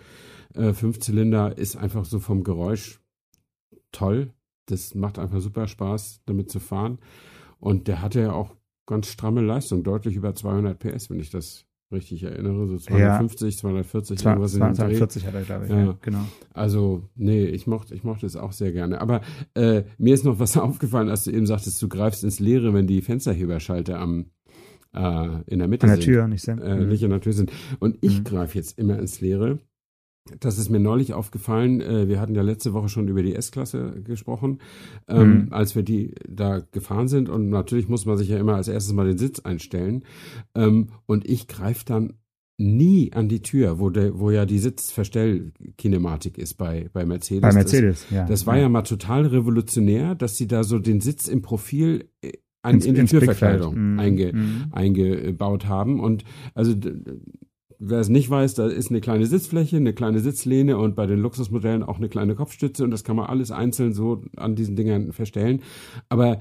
Äh, 0.54 0.74
Fünfzylinder 0.74 1.58
ist 1.58 1.76
einfach 1.76 2.06
so 2.06 2.20
vom 2.20 2.44
Geräusch 2.44 3.00
toll. 3.92 4.34
Das 4.68 4.94
macht 4.94 5.18
einfach 5.18 5.40
super 5.40 5.68
Spaß, 5.68 6.22
damit 6.28 6.52
zu 6.52 6.60
fahren. 6.60 7.00
Und 7.60 7.88
der 7.88 8.02
hatte 8.02 8.22
ja 8.22 8.34
auch 8.34 8.56
ganz 8.86 9.08
stramme 9.08 9.42
Leistung, 9.42 9.84
deutlich 9.84 10.16
über 10.16 10.34
200 10.34 10.78
PS, 10.80 11.10
wenn 11.10 11.20
ich 11.20 11.30
das 11.30 11.66
richtig 11.92 12.24
erinnere. 12.24 12.68
So 12.68 12.78
250, 12.78 13.58
240, 13.58 14.26
irgendwas 14.26 14.54
in 14.54 14.60
dem 14.60 14.68
Dreh. 14.68 14.76
240 14.76 15.26
hat 15.28 15.34
er, 15.36 15.42
glaube 15.44 15.66
ich. 15.66 15.72
Ja. 15.72 15.86
Ja. 15.86 15.98
genau. 16.02 16.26
Also, 16.54 17.04
nee, 17.16 17.46
ich 17.46 17.66
mochte, 17.68 17.96
ich 17.96 18.04
mochte 18.04 18.26
es 18.26 18.36
auch 18.36 18.52
sehr 18.52 18.72
gerne. 18.74 19.00
Aber 19.02 19.22
äh, 19.56 19.84
mir 19.98 20.14
ist 20.14 20.26
noch 20.26 20.40
was 20.40 20.58
aufgefallen, 20.58 21.10
als 21.10 21.24
du 21.24 21.32
eben 21.32 21.46
sagtest, 21.46 21.82
du 21.82 21.88
greifst 21.88 22.24
ins 22.24 22.40
Leere, 22.40 22.74
wenn 22.74 22.88
die 22.88 23.02
Fensterheberschalter 23.02 24.00
am 24.00 24.26
äh, 24.94 25.42
in 25.48 25.60
der 25.60 25.68
Mitte 25.68 25.84
An 25.86 25.90
der 25.90 25.96
sind 25.98 26.06
Tür, 26.06 26.28
nicht 26.28 26.44
sehr. 26.44 26.58
äh, 26.62 26.86
nicht 26.86 27.04
in 27.04 27.10
der 27.10 27.22
Tür 27.22 27.34
sind. 27.34 27.52
Und 27.80 27.98
ich 28.02 28.20
Mhm. 28.20 28.24
greife 28.24 28.58
jetzt 28.58 28.78
immer 28.80 28.98
ins 29.00 29.20
Leere. 29.22 29.60
Das 30.40 30.58
ist 30.58 30.70
mir 30.70 30.80
neulich 30.80 31.14
aufgefallen. 31.14 31.82
Äh, 31.82 32.08
wir 32.08 32.20
hatten 32.20 32.36
ja 32.36 32.42
letzte 32.42 32.74
Woche 32.74 32.90
schon 32.90 33.08
über 33.08 33.24
die 33.24 33.36
S-Klasse 33.36 34.02
gesprochen, 34.04 34.60
ähm, 35.08 35.46
Mhm. 35.46 35.54
als 35.54 35.76
wir 35.76 35.84
die 35.84 36.14
da 36.28 36.60
gefahren 36.72 37.08
sind. 37.08 37.30
Und 37.30 37.50
natürlich 37.50 37.88
muss 37.90 38.06
man 38.06 38.18
sich 38.18 38.30
ja 38.30 38.38
immer 38.38 38.56
als 38.56 38.68
erstes 38.68 38.94
mal 38.94 39.08
den 39.08 39.18
Sitz 39.18 39.40
einstellen. 39.40 40.04
Ähm, 40.56 40.90
und 41.06 41.28
ich 41.30 41.48
greife 41.48 41.86
dann 41.86 42.14
nie 42.60 43.14
an 43.14 43.30
die 43.30 43.42
Tür, 43.44 43.78
wo, 43.80 43.90
der, 43.92 44.18
wo 44.20 44.32
ja 44.32 44.46
die 44.48 44.58
Sitzverstellkinematik 44.58 46.38
ist 46.38 46.56
bei, 46.56 46.90
bei 46.94 47.06
Mercedes. 47.06 47.42
Bei 47.42 47.48
Das- 47.50 47.56
Mercedes, 47.56 48.06
ja. 48.10 48.26
das 48.26 48.46
war 48.48 48.58
ja 48.58 48.70
mal 48.70 48.82
total 48.84 49.26
revolutionär, 49.28 50.16
dass 50.16 50.38
sie 50.38 50.48
da 50.48 50.64
so 50.64 50.80
den 50.80 51.02
Sitz 51.02 51.28
im 51.28 51.42
Profil 51.42 52.10
äh, 52.22 52.32
an, 52.64 52.76
Ins- 52.76 52.86
in 52.86 52.96
die 52.96 53.06
Türverkleidung. 53.06 53.94
Mhm. 53.94 54.00
einge, 54.00 54.34
Mhm. 54.34 54.66
eingebaut 54.72 55.68
haben. 55.68 56.00
Und 56.00 56.24
also 56.56 56.74
wer 57.80 58.00
es 58.00 58.10
nicht 58.10 58.30
weiß, 58.30 58.56
da 58.56 58.68
ist 58.68 58.90
eine 58.90 59.02
kleine 59.02 59.26
Sitzfläche, 59.26 59.78
eine 59.78 59.94
kleine 59.94 60.20
Sitzlehne 60.20 60.78
und 60.78 60.96
bei 60.96 61.06
den 61.06 61.20
Luxusmodellen 61.20 61.84
auch 61.84 61.98
eine 61.98 62.10
kleine 62.10 62.36
Kopfstütze 62.36 62.84
und 62.84 62.92
das 62.92 63.04
kann 63.04 63.16
man 63.16 63.28
alles 63.28 63.52
einzeln 63.52 63.94
so 63.94 64.24
an 64.36 64.56
diesen 64.56 64.76
Dingern 64.76 65.12
verstellen. 65.14 65.62
Aber 66.10 66.40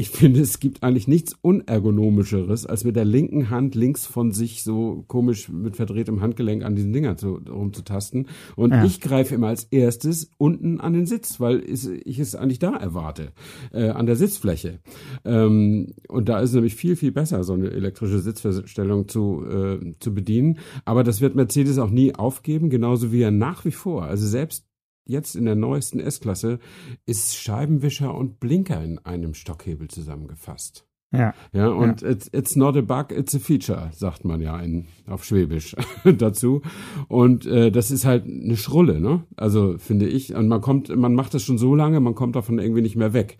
ich 0.00 0.10
finde, 0.10 0.40
es 0.40 0.60
gibt 0.60 0.84
eigentlich 0.84 1.08
nichts 1.08 1.34
unergonomischeres, 1.42 2.66
als 2.66 2.84
mit 2.84 2.94
der 2.94 3.04
linken 3.04 3.50
Hand 3.50 3.74
links 3.74 4.06
von 4.06 4.30
sich 4.30 4.62
so 4.62 5.04
komisch 5.08 5.48
mit 5.48 5.74
verdrehtem 5.74 6.20
Handgelenk 6.20 6.64
an 6.64 6.76
diesen 6.76 6.92
Dingern 6.92 7.18
zu, 7.18 7.40
rumzutasten. 7.50 8.28
Und 8.54 8.70
Ja. 8.70 8.84
ich 8.84 9.00
greife 9.00 9.34
immer 9.34 9.48
als 9.48 9.64
erstes 9.64 10.30
unten 10.38 10.80
an 10.80 10.92
den 10.92 11.06
Sitz, 11.06 11.40
weil 11.40 11.64
ich 11.68 12.20
es 12.20 12.36
eigentlich 12.36 12.60
da 12.60 12.76
erwarte, 12.76 13.32
äh, 13.72 13.88
an 13.88 14.06
der 14.06 14.14
Sitzfläche. 14.14 14.78
Ähm, 15.24 15.94
und 16.08 16.28
da 16.28 16.38
ist 16.38 16.50
es 16.50 16.54
nämlich 16.54 16.76
viel, 16.76 16.94
viel 16.94 17.10
besser, 17.10 17.42
so 17.42 17.54
eine 17.54 17.72
elektrische 17.72 18.20
Sitzverstellung 18.20 19.08
zu, 19.08 19.44
äh, 19.50 19.94
zu 19.98 20.14
bedienen. 20.14 20.58
Aber 20.84 21.02
das 21.02 21.20
wird 21.20 21.34
Mercedes 21.34 21.76
auch 21.80 21.90
nie 21.90 22.14
aufgeben, 22.14 22.70
genauso 22.70 23.10
wie 23.10 23.22
er 23.22 23.32
nach 23.32 23.64
wie 23.64 23.72
vor, 23.72 24.04
also 24.04 24.24
selbst 24.28 24.64
jetzt 25.08 25.34
in 25.34 25.44
der 25.46 25.56
neuesten 25.56 25.98
S-Klasse, 25.98 26.60
ist 27.06 27.36
Scheibenwischer 27.36 28.14
und 28.14 28.38
Blinker 28.38 28.82
in 28.84 28.98
einem 29.00 29.34
Stockhebel 29.34 29.88
zusammengefasst. 29.88 30.87
Ja. 31.10 31.32
Ja, 31.54 31.68
und 31.68 32.02
It's, 32.02 32.28
it's 32.32 32.54
not 32.54 32.76
a 32.76 32.82
bug, 32.82 33.12
it's 33.12 33.34
a 33.34 33.38
feature, 33.38 33.88
sagt 33.92 34.26
man 34.26 34.42
ja 34.42 34.58
in, 34.60 34.84
auf 35.06 35.24
Schwäbisch 35.24 35.74
dazu. 36.18 36.60
Und 37.08 37.46
äh, 37.46 37.70
das 37.70 37.90
ist 37.90 38.04
halt 38.04 38.24
eine 38.24 38.56
Schrulle, 38.56 39.00
ne? 39.00 39.24
Also 39.36 39.76
finde 39.78 40.06
ich. 40.06 40.34
Und 40.34 40.48
man 40.48 40.60
kommt, 40.60 40.94
man 40.94 41.14
macht 41.14 41.32
das 41.32 41.42
schon 41.42 41.56
so 41.56 41.74
lange, 41.74 42.00
man 42.00 42.14
kommt 42.14 42.36
davon 42.36 42.58
irgendwie 42.58 42.82
nicht 42.82 42.96
mehr 42.96 43.14
weg. 43.14 43.38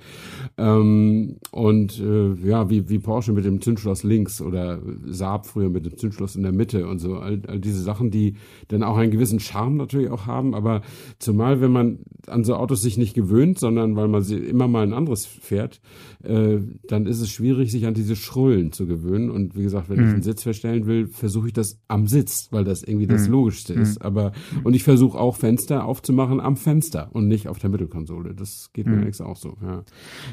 Ähm, 0.57 1.37
und 1.50 2.00
äh, 2.00 2.35
ja, 2.48 2.70
wie, 2.70 2.88
wie 2.88 2.98
Porsche 2.98 3.33
mit 3.33 3.44
dem 3.44 3.61
Zündschloss 3.61 4.02
links 4.02 4.40
oder 4.40 4.81
Saab 5.07 5.46
früher 5.46 5.68
mit 5.68 5.85
dem 5.85 5.98
Zündschloss 5.98 6.37
in 6.37 6.44
der 6.44 6.52
Mitte 6.52 6.87
und 6.87 7.00
so. 7.00 7.16
All, 7.16 7.42
all 7.46 7.61
diese 7.61 7.83
Sachen, 7.83 8.11
die 8.11 8.37
dann 8.68 8.83
auch 8.83 8.96
einen 8.96 9.11
gewissen 9.11 9.40
Charme 9.40 9.76
natürlich 9.76 10.11
auch 10.11 10.26
haben. 10.26 10.54
Aber 10.54 10.81
zumal, 11.18 11.61
wenn 11.61 11.72
man 11.72 11.98
an 12.26 12.44
so 12.44 12.54
Autos 12.57 12.81
sich 12.81 12.96
nicht 12.96 13.14
gewöhnt, 13.14 13.59
sondern 13.59 13.94
weil 13.94 14.09
man 14.09 14.22
sie 14.22 14.37
immer 14.37 14.68
mal 14.68 14.85
ein 14.85 14.94
anderes 14.94 15.26
fährt, 15.26 15.83
äh, 16.24 16.59
dann 16.87 17.07
ist 17.07 17.20
es 17.20 17.28
schwierig, 17.28 17.58
schwierig, 17.59 17.73
sich 17.73 17.87
an 17.87 17.94
diese 17.94 18.16
Schrullen 18.16 18.73
zu 18.73 18.87
gewöhnen. 18.87 19.31
Und 19.31 19.57
wie 19.57 19.62
gesagt, 19.62 19.88
wenn 19.88 19.99
mhm. 19.99 20.07
ich 20.07 20.12
einen 20.14 20.23
Sitz 20.23 20.42
verstellen 20.42 20.87
will, 20.87 21.07
versuche 21.07 21.49
ich 21.49 21.53
das 21.53 21.81
am 21.88 22.07
Sitz, 22.07 22.49
weil 22.51 22.64
das 22.64 22.83
irgendwie 22.83 23.07
das 23.07 23.27
mhm. 23.27 23.33
Logischste 23.33 23.75
ist. 23.75 24.01
Mhm. 24.01 24.07
Aber 24.07 24.33
und 24.64 24.75
ich 24.75 24.85
versuche 24.85 25.18
auch 25.18 25.37
Fenster 25.37 25.85
aufzumachen 25.85 26.40
am 26.40 26.57
Fenster 26.57 27.09
und 27.12 27.29
nicht 27.29 27.49
auf 27.49 27.59
der 27.59 27.71
Mittelkonsole. 27.71 28.35
Das 28.35 28.71
geht 28.73 28.87
mir 28.87 28.97
mhm. 28.97 29.11
auch 29.21 29.37
so. 29.37 29.57
Ja. 29.62 29.83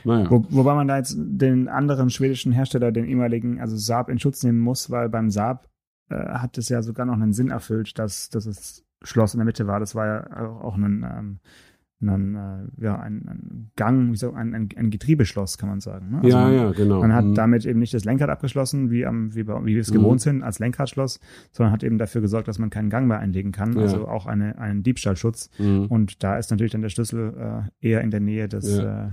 Naja. 0.03 0.29
Wo, 0.29 0.45
wobei 0.49 0.75
man 0.75 0.87
da 0.87 0.97
jetzt 0.97 1.15
den 1.17 1.67
anderen 1.67 2.09
schwedischen 2.09 2.51
Hersteller, 2.51 2.91
den 2.91 3.05
ehemaligen, 3.05 3.59
also 3.59 3.75
Saab, 3.75 4.09
in 4.09 4.19
Schutz 4.19 4.43
nehmen 4.43 4.59
muss, 4.59 4.91
weil 4.91 5.09
beim 5.09 5.29
Saab 5.29 5.67
äh, 6.09 6.15
hat 6.15 6.57
es 6.57 6.69
ja 6.69 6.81
sogar 6.81 7.05
noch 7.05 7.13
einen 7.13 7.33
Sinn 7.33 7.49
erfüllt, 7.49 7.97
dass, 7.97 8.29
dass 8.29 8.45
es 8.45 8.83
Schloss 9.01 9.33
in 9.33 9.39
der 9.39 9.45
Mitte 9.45 9.67
war. 9.67 9.79
Das 9.79 9.95
war 9.95 10.05
ja 10.05 10.49
auch 10.61 10.75
ein 10.75 11.05
ähm, 11.07 11.39
ein, 12.01 12.35
äh, 12.35 12.83
ja, 12.83 12.99
ein, 12.99 13.27
ein 13.27 13.71
Gang, 13.75 14.11
wie 14.11 14.17
so 14.17 14.33
ein, 14.33 14.53
ein, 14.53 14.69
ein 14.75 14.89
Getriebeschloss, 14.89 15.57
kann 15.57 15.69
man 15.69 15.79
sagen. 15.79 16.11
Ne? 16.11 16.17
Also 16.17 16.29
ja, 16.29 16.51
ja, 16.51 16.71
genau. 16.71 16.99
Man 16.99 17.13
hat 17.13 17.25
mhm. 17.25 17.35
damit 17.35 17.65
eben 17.65 17.79
nicht 17.79 17.93
das 17.93 18.05
Lenkrad 18.05 18.29
abgeschlossen, 18.29 18.91
wie, 18.91 19.05
am, 19.05 19.33
wie, 19.33 19.47
wie 19.47 19.73
wir 19.73 19.81
es 19.81 19.91
mhm. 19.91 19.95
gewohnt 19.95 20.21
sind, 20.21 20.43
als 20.43 20.59
Lenkradschloss, 20.59 21.19
sondern 21.51 21.71
hat 21.71 21.83
eben 21.83 21.97
dafür 21.97 22.21
gesorgt, 22.21 22.47
dass 22.47 22.59
man 22.59 22.69
keinen 22.69 22.89
Gang 22.89 23.07
mehr 23.07 23.19
einlegen 23.19 23.51
kann, 23.51 23.73
ja. 23.73 23.81
also 23.81 24.07
auch 24.07 24.25
eine, 24.25 24.57
einen 24.59 24.83
Diebstahlschutz. 24.83 25.49
Mhm. 25.57 25.87
Und 25.87 26.23
da 26.23 26.37
ist 26.37 26.51
natürlich 26.51 26.71
dann 26.71 26.81
der 26.81 26.89
Schlüssel 26.89 27.69
äh, 27.81 27.87
eher 27.87 28.01
in 28.01 28.11
der 28.11 28.19
Nähe 28.19 28.49
des, 28.49 28.77
ja. 28.77 29.07
äh, 29.07 29.11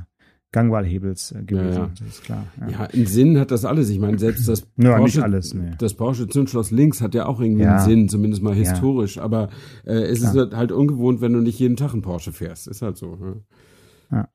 Gangwahlhebels 0.52 1.32
äh, 1.32 1.42
gewesen. 1.42 1.72
Ja, 1.72 1.78
ja. 1.78 1.90
Das 1.98 2.08
ist 2.08 2.24
klar. 2.24 2.46
Ja. 2.60 2.68
ja, 2.68 2.80
einen 2.84 3.06
Sinn 3.06 3.38
hat 3.38 3.50
das 3.50 3.64
alles. 3.64 3.88
Ich 3.88 3.98
meine, 3.98 4.18
selbst 4.18 4.46
das 4.46 4.66
ja, 4.76 4.98
Porsche, 4.98 5.24
alles, 5.24 5.54
nee. 5.54 5.72
das 5.78 5.94
Porsche 5.94 6.28
Zündschloss 6.28 6.70
links 6.70 7.00
hat 7.00 7.14
ja 7.14 7.26
auch 7.26 7.40
irgendwie 7.40 7.62
ja. 7.62 7.76
einen 7.76 7.84
Sinn, 7.84 8.08
zumindest 8.08 8.42
mal 8.42 8.54
historisch. 8.54 9.18
Aber 9.18 9.48
äh, 9.84 9.94
es 9.94 10.20
klar. 10.20 10.48
ist 10.48 10.54
halt 10.54 10.70
ungewohnt, 10.70 11.22
wenn 11.22 11.32
du 11.32 11.40
nicht 11.40 11.58
jeden 11.58 11.76
Tag 11.76 11.92
einen 11.92 12.02
Porsche 12.02 12.32
fährst. 12.32 12.68
Ist 12.68 12.82
halt 12.82 12.98
so. 12.98 13.42
Ja. 14.10 14.28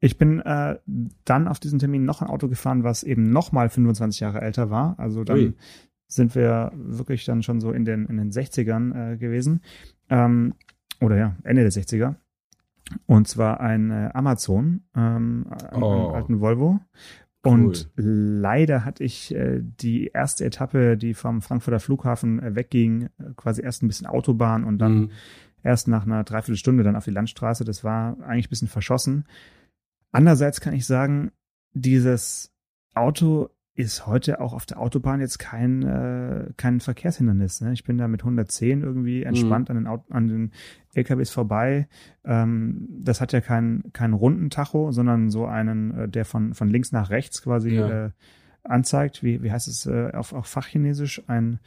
Ich 0.00 0.18
bin 0.18 0.40
äh, 0.40 0.78
dann 1.24 1.48
auf 1.48 1.60
diesen 1.60 1.78
Termin 1.78 2.04
noch 2.04 2.20
ein 2.20 2.28
Auto 2.28 2.48
gefahren, 2.48 2.84
was 2.84 3.02
eben 3.02 3.30
noch 3.30 3.52
mal 3.52 3.70
25 3.70 4.20
Jahre 4.20 4.42
älter 4.42 4.68
war. 4.68 4.98
Also 4.98 5.24
dann 5.24 5.38
Ui. 5.38 5.54
sind 6.08 6.34
wir 6.34 6.72
wirklich 6.74 7.24
dann 7.24 7.42
schon 7.42 7.60
so 7.60 7.72
in 7.72 7.84
den 7.84 8.04
in 8.06 8.18
den 8.18 8.30
60ern 8.30 9.14
äh, 9.14 9.16
gewesen. 9.16 9.60
Ähm, 10.10 10.54
oder 11.00 11.16
ja, 11.16 11.36
Ende 11.42 11.62
der 11.62 11.72
60er. 11.72 12.16
Und 13.06 13.28
zwar 13.28 13.60
ein 13.60 13.90
äh, 13.90 14.10
Amazon, 14.14 14.82
ähm, 14.96 15.46
einen, 15.70 15.82
oh. 15.82 16.10
alten 16.10 16.40
Volvo. 16.40 16.80
Und 17.44 17.90
cool. 17.98 18.04
leider 18.04 18.84
hatte 18.84 19.02
ich 19.02 19.34
äh, 19.34 19.60
die 19.62 20.06
erste 20.06 20.44
Etappe, 20.44 20.96
die 20.96 21.12
vom 21.12 21.42
Frankfurter 21.42 21.80
Flughafen 21.80 22.40
äh, 22.40 22.54
wegging, 22.54 23.08
äh, 23.18 23.32
quasi 23.36 23.62
erst 23.62 23.82
ein 23.82 23.88
bisschen 23.88 24.06
Autobahn 24.06 24.62
und 24.62 24.78
dann 24.78 24.94
mhm. 24.94 25.10
erst 25.64 25.88
nach 25.88 26.06
einer 26.06 26.22
Dreiviertelstunde 26.22 26.84
dann 26.84 26.94
auf 26.94 27.04
die 27.04 27.10
Landstraße. 27.10 27.64
Das 27.64 27.82
war 27.82 28.16
eigentlich 28.20 28.46
ein 28.46 28.50
bisschen 28.50 28.68
verschossen. 28.68 29.24
Andererseits 30.12 30.60
kann 30.60 30.74
ich 30.74 30.86
sagen, 30.86 31.32
dieses 31.72 32.52
Auto 32.94 33.50
ist 33.74 34.06
heute 34.06 34.40
auch 34.40 34.52
auf 34.52 34.66
der 34.66 34.78
Autobahn 34.78 35.20
jetzt 35.20 35.38
kein, 35.38 35.82
äh, 35.82 36.52
kein 36.56 36.80
Verkehrshindernis. 36.80 37.62
Ne? 37.62 37.72
Ich 37.72 37.84
bin 37.84 37.96
da 37.96 38.06
mit 38.06 38.20
110 38.20 38.82
irgendwie 38.82 39.20
mhm. 39.20 39.28
entspannt 39.28 39.70
mhm. 39.70 39.76
an, 39.76 39.84
den, 39.84 40.14
an 40.14 40.28
den 40.28 40.52
LKWs 40.94 41.30
vorbei. 41.30 41.88
Ähm, 42.24 42.86
das 42.90 43.20
hat 43.20 43.32
ja 43.32 43.40
keinen 43.40 43.92
keinen 43.92 44.12
runden 44.12 44.50
Tacho, 44.50 44.92
sondern 44.92 45.30
so 45.30 45.46
einen, 45.46 45.98
äh, 45.98 46.08
der 46.08 46.26
von, 46.26 46.52
von 46.52 46.68
links 46.68 46.92
nach 46.92 47.08
rechts 47.08 47.42
quasi 47.42 47.76
ja. 47.76 48.06
äh, 48.06 48.10
anzeigt. 48.62 49.22
Wie, 49.22 49.42
wie 49.42 49.50
heißt 49.50 49.68
es 49.68 49.86
äh, 49.86 50.10
auf, 50.12 50.34
auf 50.34 50.46
Fachchinesisch? 50.46 51.22
Ein 51.26 51.58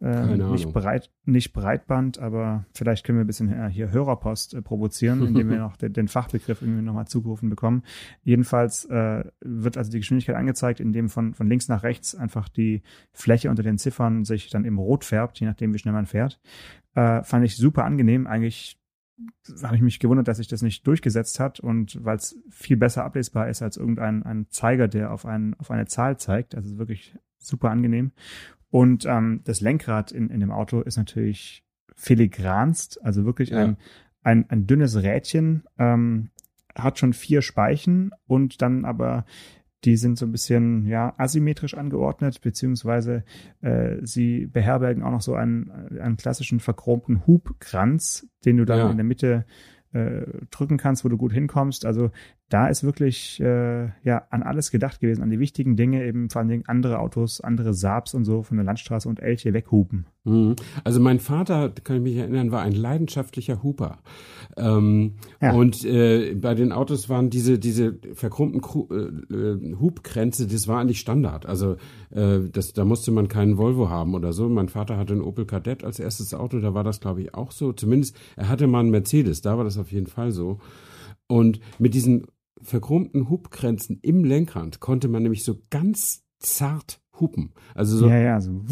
äh, 0.00 0.36
nicht, 0.36 0.72
breit, 0.72 1.10
nicht 1.24 1.52
Breitband, 1.52 2.18
aber 2.18 2.64
vielleicht 2.72 3.04
können 3.04 3.18
wir 3.18 3.24
ein 3.24 3.26
bisschen 3.26 3.52
äh, 3.52 3.68
hier 3.68 3.90
Hörerpost 3.90 4.54
äh, 4.54 4.62
provozieren, 4.62 5.26
indem 5.26 5.50
wir 5.50 5.58
noch 5.60 5.76
den, 5.76 5.92
den 5.92 6.06
Fachbegriff 6.06 6.62
irgendwie 6.62 6.82
nochmal 6.82 7.08
zugerufen 7.08 7.50
bekommen. 7.50 7.82
Jedenfalls 8.22 8.84
äh, 8.84 9.24
wird 9.40 9.76
also 9.76 9.90
die 9.90 9.98
Geschwindigkeit 9.98 10.36
angezeigt, 10.36 10.78
indem 10.78 11.08
von, 11.08 11.34
von 11.34 11.48
links 11.48 11.68
nach 11.68 11.82
rechts 11.82 12.14
einfach 12.14 12.48
die 12.48 12.82
Fläche 13.12 13.50
unter 13.50 13.64
den 13.64 13.78
Ziffern 13.78 14.24
sich 14.24 14.50
dann 14.50 14.64
eben 14.64 14.78
rot 14.78 15.04
färbt, 15.04 15.40
je 15.40 15.46
nachdem, 15.46 15.74
wie 15.74 15.78
schnell 15.78 15.94
man 15.94 16.06
fährt. 16.06 16.40
Äh, 16.94 17.24
fand 17.24 17.44
ich 17.44 17.56
super 17.56 17.84
angenehm. 17.84 18.28
Eigentlich 18.28 18.78
habe 19.64 19.74
ich 19.74 19.82
mich 19.82 19.98
gewundert, 19.98 20.28
dass 20.28 20.36
sich 20.36 20.46
das 20.46 20.62
nicht 20.62 20.86
durchgesetzt 20.86 21.40
hat 21.40 21.58
und 21.58 22.04
weil 22.04 22.16
es 22.16 22.40
viel 22.50 22.76
besser 22.76 23.04
ablesbar 23.04 23.48
ist 23.48 23.62
als 23.62 23.76
irgendein 23.76 24.22
ein 24.22 24.46
Zeiger, 24.50 24.86
der 24.86 25.12
auf, 25.12 25.26
ein, 25.26 25.54
auf 25.58 25.72
eine 25.72 25.86
Zahl 25.86 26.18
zeigt. 26.18 26.54
Also 26.54 26.78
wirklich 26.78 27.16
super 27.38 27.70
angenehm. 27.70 28.12
Und 28.70 29.06
ähm, 29.06 29.40
das 29.44 29.60
Lenkrad 29.60 30.12
in, 30.12 30.30
in 30.30 30.40
dem 30.40 30.50
Auto 30.50 30.80
ist 30.80 30.96
natürlich 30.96 31.64
filigranst, 31.94 33.04
also 33.04 33.24
wirklich 33.24 33.50
ja. 33.50 33.64
ein, 33.64 33.76
ein, 34.22 34.50
ein 34.50 34.66
dünnes 34.66 35.02
Rädchen, 35.02 35.64
ähm, 35.78 36.30
hat 36.74 36.98
schon 36.98 37.12
vier 37.12 37.42
Speichen 37.42 38.12
und 38.26 38.62
dann 38.62 38.84
aber 38.84 39.24
die 39.84 39.96
sind 39.96 40.18
so 40.18 40.26
ein 40.26 40.32
bisschen 40.32 40.86
ja 40.86 41.14
asymmetrisch 41.18 41.74
angeordnet, 41.74 42.40
beziehungsweise 42.40 43.24
äh, 43.60 43.96
sie 44.02 44.46
beherbergen 44.46 45.02
auch 45.02 45.12
noch 45.12 45.20
so 45.20 45.34
einen, 45.34 45.70
einen 46.00 46.16
klassischen 46.16 46.60
verchromten 46.60 47.26
Hubkranz, 47.26 48.28
den 48.44 48.56
du 48.56 48.64
dann 48.64 48.78
ja. 48.78 48.90
in 48.90 48.96
der 48.96 49.04
Mitte 49.04 49.44
äh, 49.92 50.26
drücken 50.50 50.78
kannst, 50.78 51.04
wo 51.04 51.08
du 51.08 51.16
gut 51.16 51.32
hinkommst. 51.32 51.86
Also 51.86 52.10
da 52.48 52.68
ist 52.68 52.82
wirklich 52.82 53.40
äh, 53.40 53.90
ja 54.04 54.22
an 54.30 54.42
alles 54.42 54.70
gedacht 54.70 55.00
gewesen, 55.00 55.22
an 55.22 55.30
die 55.30 55.38
wichtigen 55.38 55.76
Dinge, 55.76 56.04
eben 56.04 56.30
vor 56.30 56.40
allen 56.40 56.48
Dingen 56.48 56.64
andere 56.66 56.98
Autos, 56.98 57.40
andere 57.42 57.74
Saabs 57.74 58.14
und 58.14 58.24
so 58.24 58.42
von 58.42 58.56
der 58.56 58.64
Landstraße 58.64 59.08
und 59.08 59.20
Elche 59.20 59.52
weghupen. 59.52 60.06
Mhm. 60.24 60.56
Also 60.82 60.98
mein 61.00 61.20
Vater, 61.20 61.70
kann 61.84 61.96
ich 61.96 62.02
mich 62.02 62.16
erinnern, 62.16 62.50
war 62.50 62.62
ein 62.62 62.72
leidenschaftlicher 62.72 63.62
Huper. 63.62 63.98
Ähm, 64.56 65.14
ja. 65.42 65.52
Und 65.52 65.84
äh, 65.84 66.34
bei 66.34 66.54
den 66.54 66.72
Autos 66.72 67.10
waren 67.10 67.28
diese 67.28 67.58
diese 67.58 67.98
verkrummten 68.14 68.62
Kru 68.62 68.88
äh, 68.90 69.74
Hubkränze, 69.78 70.46
das 70.46 70.68
war 70.68 70.80
eigentlich 70.80 71.00
Standard. 71.00 71.44
Also 71.44 71.76
äh, 72.10 72.40
das, 72.50 72.72
da 72.72 72.86
musste 72.86 73.10
man 73.10 73.28
keinen 73.28 73.58
Volvo 73.58 73.90
haben 73.90 74.14
oder 74.14 74.32
so. 74.32 74.48
Mein 74.48 74.70
Vater 74.70 74.96
hatte 74.96 75.12
einen 75.12 75.22
Opel 75.22 75.44
Kadett 75.44 75.84
als 75.84 75.98
erstes 75.98 76.32
Auto, 76.32 76.60
da 76.60 76.72
war 76.72 76.84
das 76.84 77.00
glaube 77.00 77.20
ich 77.20 77.34
auch 77.34 77.52
so. 77.52 77.74
Zumindest 77.74 78.16
er 78.36 78.48
hatte 78.48 78.66
mal 78.66 78.80
einen 78.80 78.90
Mercedes, 78.90 79.42
da 79.42 79.58
war 79.58 79.64
das 79.64 79.76
auf 79.76 79.92
jeden 79.92 80.06
Fall 80.06 80.32
so. 80.32 80.60
Und 81.26 81.60
mit 81.78 81.92
diesen 81.92 82.26
verchromten 82.62 83.28
Hubgrenzen 83.28 83.98
im 84.02 84.24
Lenkrad 84.24 84.80
konnte 84.80 85.08
man 85.08 85.22
nämlich 85.22 85.44
so 85.44 85.56
ganz 85.70 86.24
zart 86.38 87.00
hupen. 87.20 87.52
Also 87.74 87.96
so, 87.96 88.08
ja, 88.08 88.18
ja, 88.18 88.40
so 88.40 88.62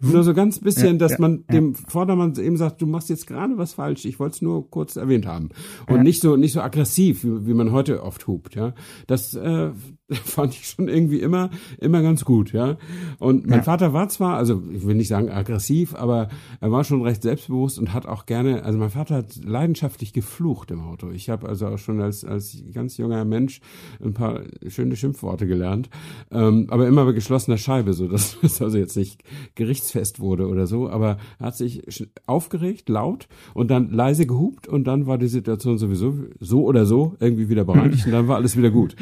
nur 0.00 0.22
so 0.22 0.34
ganz 0.34 0.60
bisschen, 0.60 0.92
ja, 0.92 0.98
dass 0.98 1.18
man 1.18 1.44
dem 1.46 1.74
Vordermann 1.74 2.34
eben 2.36 2.56
sagt, 2.56 2.80
du 2.80 2.86
machst 2.86 3.08
jetzt 3.08 3.26
gerade 3.26 3.58
was 3.58 3.74
falsch. 3.74 4.04
Ich 4.04 4.18
wollte 4.20 4.36
es 4.36 4.42
nur 4.42 4.70
kurz 4.70 4.96
erwähnt 4.96 5.26
haben 5.26 5.50
und 5.88 6.02
nicht 6.02 6.20
so 6.20 6.36
nicht 6.36 6.52
so 6.52 6.60
aggressiv, 6.60 7.24
wie, 7.24 7.46
wie 7.46 7.54
man 7.54 7.72
heute 7.72 8.02
oft 8.02 8.26
hupt. 8.26 8.54
Ja, 8.54 8.74
das 9.06 9.34
äh, 9.34 9.70
fand 10.24 10.54
ich 10.54 10.66
schon 10.68 10.88
irgendwie 10.88 11.20
immer 11.20 11.50
immer 11.78 12.02
ganz 12.02 12.24
gut. 12.24 12.52
Ja, 12.52 12.76
und 13.18 13.46
mein 13.46 13.62
Vater 13.62 13.92
war 13.92 14.08
zwar, 14.08 14.36
also 14.36 14.62
ich 14.72 14.86
will 14.86 14.94
nicht 14.94 15.08
sagen 15.08 15.30
aggressiv, 15.30 15.94
aber 15.94 16.28
er 16.60 16.70
war 16.70 16.84
schon 16.84 17.02
recht 17.02 17.22
selbstbewusst 17.22 17.78
und 17.78 17.92
hat 17.92 18.06
auch 18.06 18.26
gerne, 18.26 18.64
also 18.64 18.78
mein 18.78 18.90
Vater 18.90 19.16
hat 19.16 19.36
leidenschaftlich 19.44 20.12
geflucht 20.12 20.70
im 20.70 20.80
Auto. 20.80 21.10
Ich 21.10 21.28
habe 21.28 21.48
also 21.48 21.66
auch 21.66 21.78
schon 21.78 22.00
als 22.00 22.24
als 22.24 22.62
ganz 22.72 22.96
junger 22.96 23.24
Mensch 23.24 23.60
ein 24.02 24.14
paar 24.14 24.42
schöne 24.68 24.96
Schimpfworte 24.96 25.46
gelernt, 25.46 25.90
ähm, 26.30 26.66
aber 26.70 26.86
immer 26.86 27.04
bei 27.04 27.12
geschlossener 27.12 27.58
Scheibe 27.58 27.70
Scheibe, 27.70 27.92
so 27.92 28.08
dass 28.08 28.36
es 28.42 28.60
also 28.60 28.78
jetzt 28.78 28.96
nicht 28.96 29.22
gerichtsfest 29.54 30.20
wurde 30.20 30.48
oder 30.48 30.66
so, 30.66 30.88
aber 30.88 31.18
er 31.38 31.46
hat 31.46 31.56
sich 31.56 31.82
aufgeregt, 32.26 32.88
laut 32.88 33.28
und 33.54 33.70
dann 33.70 33.90
leise 33.90 34.26
gehupt 34.26 34.68
und 34.68 34.84
dann 34.84 35.06
war 35.06 35.18
die 35.18 35.28
Situation 35.28 35.78
sowieso 35.78 36.14
so 36.38 36.64
oder 36.64 36.86
so 36.86 37.16
irgendwie 37.20 37.48
wieder 37.48 37.64
bereinigt 37.64 38.06
und 38.06 38.12
dann 38.12 38.28
war 38.28 38.36
alles 38.36 38.56
wieder 38.56 38.70
gut. 38.70 38.96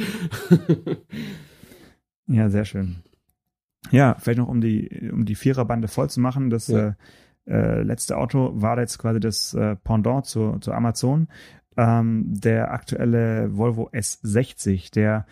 ja, 2.26 2.48
sehr 2.50 2.64
schön. 2.64 2.96
Ja, 3.90 4.16
vielleicht 4.18 4.38
noch 4.38 4.48
um 4.48 4.60
die 4.60 5.10
um 5.12 5.24
die 5.24 5.34
Viererbande 5.34 5.88
voll 5.88 6.10
zu 6.10 6.20
machen, 6.20 6.50
das 6.50 6.68
ja. 6.68 6.88
äh, 6.88 6.92
äh, 7.46 7.82
letzte 7.82 8.16
Auto 8.16 8.52
war 8.54 8.78
jetzt 8.78 8.98
quasi 8.98 9.20
das 9.20 9.54
äh, 9.54 9.76
Pendant 9.76 10.26
zu, 10.26 10.58
zu 10.60 10.72
Amazon. 10.72 11.28
Ähm, 11.76 12.24
der 12.26 12.72
aktuelle 12.72 13.56
Volvo 13.56 13.88
S60, 13.90 14.92
der 14.92 15.26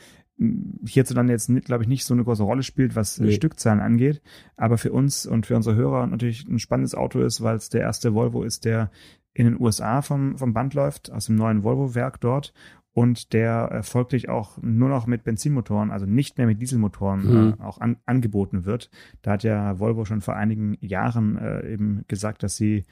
hierzulande 0.87 1.33
jetzt, 1.33 1.50
glaube 1.64 1.83
ich, 1.83 1.88
nicht 1.88 2.05
so 2.05 2.14
eine 2.14 2.24
große 2.24 2.42
Rolle 2.42 2.62
spielt, 2.62 2.94
was 2.94 3.18
nee. 3.18 3.33
Stückzahlen 3.33 3.81
angeht, 3.81 4.20
aber 4.57 4.76
für 4.76 4.92
uns 4.92 5.24
und 5.26 5.46
für 5.46 5.57
unsere 5.57 5.76
Hörer 5.76 6.07
natürlich 6.07 6.46
ein 6.46 6.59
spannendes 6.59 6.94
Auto 6.94 7.20
ist, 7.20 7.42
weil 7.42 7.57
es 7.57 7.70
der 7.70 7.81
erste 7.81 8.14
Volvo 8.14 8.42
ist, 8.42 8.66
der 8.66 8.90
in 9.33 9.46
den 9.46 9.61
USA 9.61 10.02
vom, 10.02 10.37
vom 10.37 10.52
Band 10.52 10.74
läuft, 10.74 11.11
aus 11.11 11.26
dem 11.26 11.37
neuen 11.37 11.62
Volvo-Werk 11.62 12.20
dort 12.20 12.52
und 12.96 13.35
der 13.35 13.72
äh, 13.72 13.82
folglich 13.82 14.30
auch 14.30 14.56
nur 14.62 14.88
noch 14.88 15.06
mit 15.06 15.22
Benzinmotoren, 15.22 15.90
also 15.90 16.06
nicht 16.06 16.38
mehr 16.38 16.46
mit 16.46 16.62
Dieselmotoren 16.62 17.20
mhm. 17.20 17.54
äh, 17.59 17.62
auch 17.62 17.78
an, 17.78 17.98
angeboten 18.06 18.64
wird. 18.64 18.90
Da 19.20 19.32
hat 19.32 19.42
ja 19.42 19.78
Volvo 19.78 20.06
schon 20.06 20.22
vor 20.22 20.35
einigen 20.35 20.78
Jahren 20.80 21.37
äh, 21.37 21.74
eben 21.74 22.06
gesagt, 22.09 22.42
dass 22.42 22.56
sie 22.56 22.87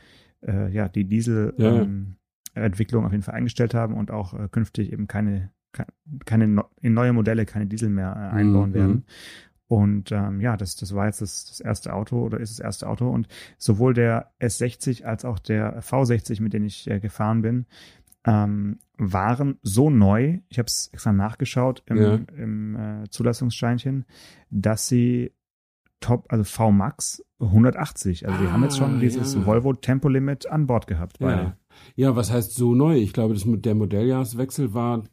äh, 0.47 0.71
ja 0.71 0.89
die 0.89 1.07
Diesel 1.07 1.55
ja. 1.57 1.81
ähm, 1.81 2.17
auf 2.55 2.79
jeden 2.79 3.23
Fall 3.23 3.35
eingestellt 3.35 3.73
haben 3.73 3.95
und 3.95 4.11
auch 4.11 4.35
äh, 4.35 4.49
künftig 4.51 4.93
eben 4.93 5.07
keine 5.07 5.53
keine 6.27 6.65
in 6.83 6.93
neue 6.93 7.15
Modelle 7.15 7.47
keine 7.47 7.65
Diesel 7.65 7.89
mehr 7.89 8.13
äh, 8.15 8.37
einbauen 8.37 8.71
mhm. 8.71 8.75
werden. 8.75 9.05
Und 9.69 10.13
ähm, 10.13 10.39
ja, 10.43 10.59
das, 10.59 10.77
das 10.77 10.95
war 10.95 11.07
jetzt 11.07 11.23
das, 11.23 11.47
das 11.47 11.61
erste 11.61 11.95
Auto 11.95 12.23
oder 12.23 12.39
ist 12.41 12.59
das 12.59 12.61
erste 12.63 12.91
Auto. 12.91 13.09
Und 13.09 13.27
sowohl 13.57 13.95
der 13.95 14.35
S60 14.39 15.05
als 15.05 15.25
auch 15.25 15.39
der 15.39 15.83
V60, 15.83 16.43
mit 16.43 16.53
dem 16.53 16.65
ich 16.67 16.85
gefahren 17.01 17.41
bin, 17.41 17.65
ähm, 18.27 18.79
waren 18.97 19.59
so 19.63 19.91
neu, 19.91 20.39
ich 20.49 20.59
habe 20.59 20.67
es 20.67 20.89
extra 20.93 21.13
nachgeschaut 21.13 21.83
im, 21.87 21.97
Ja. 21.97 22.15
im 22.37 22.77
äh, 22.77 23.05
Zulassungsscheinchen, 23.11 24.05
dass 24.51 24.89
sie 24.89 25.33
Top, 26.01 26.27
also 26.29 26.45
VMAX 26.45 27.25
180, 27.41 28.29
also 28.29 28.39
die 28.43 28.49
haben 28.49 28.63
jetzt 28.63 28.77
schon 28.77 28.97
Ah, 28.97 29.01
dieses 29.01 29.35
ja. 29.35 29.47
Volvo 29.47 29.73
Tempolimit 29.73 30.47
an 30.51 30.67
Bord 30.67 30.87
gehabt. 30.87 31.19
Ja. 31.21 31.57
ja, 31.97 32.15
was 32.15 32.31
heißt 32.31 32.55
so 32.55 32.75
neu? 32.75 32.97
Ich 32.99 33.13
glaube, 33.15 33.33
das, 33.35 33.45
der 33.47 33.75
Modelljahreswechsel 33.75 34.75
war 34.75 35.05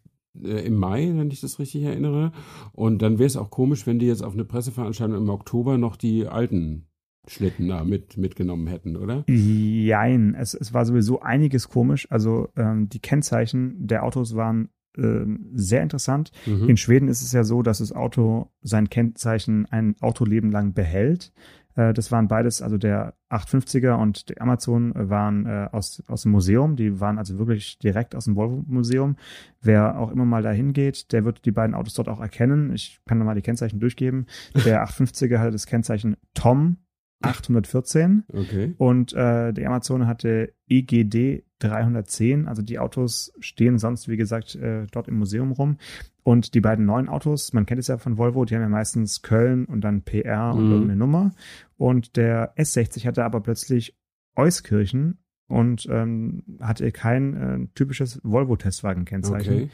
äh, 0.44 0.66
im 0.66 0.76
Mai, 0.76 1.12
wenn 1.16 1.32
ich 1.32 1.40
das 1.40 1.60
richtig 1.60 1.84
erinnere. 1.84 2.34
Und 2.74 3.02
dann 3.02 3.20
wäre 3.20 3.28
es 3.28 3.38
auch 3.38 3.50
komisch, 3.52 3.88
wenn 3.88 4.00
die 4.00 4.06
jetzt 4.08 4.24
auf 4.24 4.34
eine 4.34 4.44
Presseveranstaltung 4.44 5.18
im 5.18 5.30
Oktober 5.30 5.78
noch 5.78 5.96
die 5.96 6.28
alten 6.28 6.88
Schlitten 7.32 7.68
da 7.68 7.84
mit, 7.84 8.18
mitgenommen 8.18 8.68
hätten, 8.68 8.96
oder? 8.96 9.24
Jein, 9.28 10.36
es, 10.36 10.54
es 10.54 10.74
war 10.74 10.86
sowieso 10.86 11.22
einiges 11.22 11.70
komisch. 11.70 12.08
Also 12.12 12.50
ähm, 12.56 12.90
die 12.90 13.00
Kennzeichen 13.00 13.88
der 13.88 14.04
Autos 14.04 14.36
waren 14.36 14.70
ähm, 14.98 15.50
sehr 15.54 15.82
interessant. 15.82 16.32
Mhm. 16.46 16.70
In 16.70 16.78
Schweden 16.78 17.08
ist 17.08 17.22
es 17.22 17.32
ja 17.32 17.44
so, 17.44 17.62
dass 17.62 17.78
das 17.78 17.94
Auto 17.94 18.52
sein 18.62 18.90
Kennzeichen 18.90 19.66
ein 19.68 19.96
Autoleben 20.02 20.52
lang 20.52 20.74
behält. 20.74 21.32
Äh, 21.76 21.94
das 21.94 22.12
waren 22.12 22.28
beides, 22.28 22.62
also 22.62 22.78
der 22.78 23.14
850er 23.30 23.94
und 23.94 24.30
der 24.30 24.42
Amazon 24.42 24.92
waren 24.96 25.46
äh, 25.46 25.70
aus, 25.72 26.04
aus 26.08 26.24
dem 26.24 26.32
Museum. 26.32 26.76
Die 26.76 27.00
waren 27.00 27.18
also 27.18 27.38
wirklich 27.38 27.80
direkt 27.80 28.16
aus 28.16 28.26
dem 28.26 28.36
Volvo-Museum. 28.36 29.16
Wer 29.62 29.98
auch 29.98 30.12
immer 30.12 30.26
mal 30.26 30.44
dahin 30.44 30.74
geht, 30.74 31.12
der 31.12 31.24
wird 31.24 31.46
die 31.46 31.52
beiden 31.52 31.76
Autos 31.76 31.94
dort 31.94 32.10
auch 32.10 32.20
erkennen. 32.20 32.74
Ich 32.74 33.00
kann 33.08 33.18
nochmal 33.18 33.36
die 33.36 33.42
Kennzeichen 33.42 33.80
durchgeben. 33.80 34.26
Der 34.66 34.86
850er 34.88 35.38
hatte 35.38 35.52
das 35.52 35.68
Kennzeichen 35.68 36.18
Tom 36.34 36.78
814 37.24 38.24
Okay. 38.34 38.74
und 38.78 39.14
äh, 39.14 39.54
die 39.54 39.66
Amazon 39.66 40.08
hatte 40.08 40.54
EGD 40.68 41.44
310. 41.60 42.48
Also 42.48 42.62
die 42.62 42.80
Autos 42.80 43.34
stehen 43.40 43.78
sonst, 43.78 44.08
wie 44.08 44.18
gesagt, 44.18 44.56
äh, 44.56 44.88
dort 44.92 45.08
im 45.08 45.18
Museum 45.18 45.52
rum. 45.52 45.78
Und 46.24 46.54
die 46.54 46.62
beiden 46.62 46.86
neuen 46.86 47.08
Autos, 47.10 47.54
man 47.54 47.66
kennt 47.66 47.80
es 47.80 47.88
ja 47.88 47.98
von 47.98 48.18
Volvo, 48.18 48.46
die 48.46 48.56
haben 48.56 48.62
ja 48.62 48.70
meistens 48.70 49.22
Köln 49.22 49.66
und 49.66 49.82
dann 49.82 50.02
PR 50.04 50.54
und 50.56 50.66
Mhm. 50.66 50.72
irgendeine 50.72 51.00
Nummer. 51.00 51.32
Und 51.78 52.16
der 52.18 52.56
S60 52.58 53.06
hatte 53.06 53.24
aber 53.24 53.42
plötzlich 53.42 53.96
Euskirchen 54.36 55.18
und 55.48 55.88
ähm, 55.90 56.44
hatte 56.62 56.92
kein 56.92 57.34
äh, 57.36 57.68
typisches 57.76 58.20
Volvo-Testwagen-Kennzeichen. 58.24 59.54
Okay. 59.54 59.70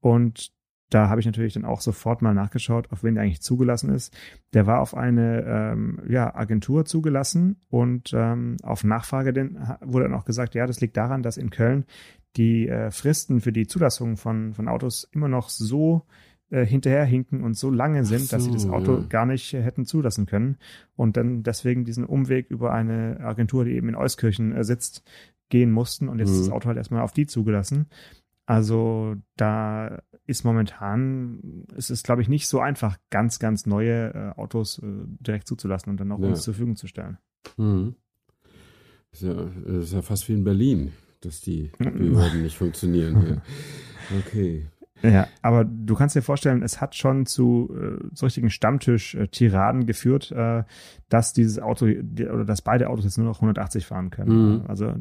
Und 0.00 0.52
da 0.90 1.08
habe 1.08 1.20
ich 1.20 1.26
natürlich 1.26 1.54
dann 1.54 1.64
auch 1.64 1.80
sofort 1.80 2.22
mal 2.22 2.34
nachgeschaut, 2.34 2.92
auf 2.92 3.02
wen 3.02 3.14
der 3.14 3.24
eigentlich 3.24 3.42
zugelassen 3.42 3.90
ist. 3.90 4.16
Der 4.52 4.66
war 4.66 4.80
auf 4.80 4.96
eine 4.96 5.42
ähm, 5.42 6.00
ja, 6.08 6.34
Agentur 6.34 6.84
zugelassen 6.84 7.56
und 7.68 8.12
ähm, 8.14 8.56
auf 8.62 8.84
Nachfrage 8.84 9.32
denn, 9.32 9.58
wurde 9.80 10.04
dann 10.04 10.14
auch 10.14 10.24
gesagt, 10.24 10.54
ja, 10.54 10.66
das 10.66 10.80
liegt 10.80 10.96
daran, 10.96 11.22
dass 11.22 11.36
in 11.36 11.50
Köln 11.50 11.84
die 12.36 12.68
äh, 12.68 12.90
Fristen 12.90 13.40
für 13.40 13.52
die 13.52 13.66
Zulassung 13.66 14.16
von, 14.16 14.54
von 14.54 14.68
Autos 14.68 15.08
immer 15.12 15.28
noch 15.28 15.48
so 15.48 16.06
äh, 16.50 16.64
hinterherhinken 16.64 17.42
und 17.42 17.56
so 17.56 17.70
lange 17.70 18.04
sind, 18.04 18.32
dass 18.32 18.44
sie 18.44 18.50
das 18.50 18.62
so, 18.62 18.72
Auto 18.72 18.98
ja. 18.98 19.06
gar 19.08 19.26
nicht 19.26 19.54
äh, 19.54 19.62
hätten 19.62 19.86
zulassen 19.86 20.26
können 20.26 20.58
und 20.94 21.16
dann 21.16 21.42
deswegen 21.42 21.84
diesen 21.84 22.04
Umweg 22.04 22.50
über 22.50 22.72
eine 22.72 23.20
Agentur, 23.20 23.64
die 23.64 23.72
eben 23.72 23.88
in 23.88 23.96
Euskirchen 23.96 24.52
äh, 24.52 24.64
sitzt, 24.64 25.02
gehen 25.48 25.70
mussten 25.72 26.08
und 26.08 26.18
jetzt 26.18 26.30
Mhm. 26.30 26.34
ist 26.34 26.46
das 26.46 26.52
Auto 26.52 26.68
halt 26.68 26.76
erstmal 26.76 27.02
auf 27.02 27.12
die 27.12 27.26
zugelassen. 27.26 27.86
Also 28.46 29.16
da 29.36 30.02
ist 30.26 30.44
momentan, 30.44 31.64
es 31.76 31.90
ist 31.90 32.04
glaube 32.04 32.22
ich 32.22 32.28
nicht 32.28 32.48
so 32.48 32.60
einfach, 32.60 32.96
ganz, 33.10 33.38
ganz 33.38 33.66
neue 33.66 34.14
äh, 34.14 34.40
Autos 34.40 34.78
äh, 34.78 34.86
direkt 35.20 35.46
zuzulassen 35.46 35.90
und 35.90 36.00
dann 36.00 36.12
auch 36.12 36.18
Ja. 36.20 36.28
uns 36.28 36.42
zur 36.42 36.54
Verfügung 36.54 36.76
zu 36.76 36.86
stellen. 36.86 37.18
Mhm. 37.56 37.94
Ist 39.12 39.22
ja, 39.22 39.32
ist 39.80 39.92
ja 39.92 40.02
fast 40.02 40.28
wie 40.28 40.32
in 40.32 40.44
Berlin, 40.44 40.92
dass 41.20 41.40
die 41.40 41.70
Mhm. 41.78 41.98
Behörden 41.98 42.42
nicht 42.42 42.56
funktionieren 42.56 43.20
hier. 43.20 43.42
Okay. 44.26 44.66
Ja, 45.04 45.28
aber 45.42 45.64
du 45.64 45.94
kannst 45.94 46.16
dir 46.16 46.22
vorstellen, 46.22 46.62
es 46.62 46.80
hat 46.80 46.94
schon 46.94 47.26
zu 47.26 47.70
äh, 47.78 48.02
so 48.14 48.26
richtigen 48.26 48.50
Stammtisch-Tiraden 48.50 49.84
geführt, 49.84 50.32
äh, 50.32 50.64
dass 51.10 51.32
dieses 51.32 51.58
Auto 51.58 51.86
die, 51.86 52.26
oder 52.26 52.44
dass 52.44 52.62
beide 52.62 52.88
Autos 52.88 53.04
jetzt 53.04 53.18
nur 53.18 53.26
noch 53.26 53.36
180 53.36 53.84
fahren 53.84 54.10
können. 54.10 54.54
Mhm. 54.54 54.62
Also 54.66 54.94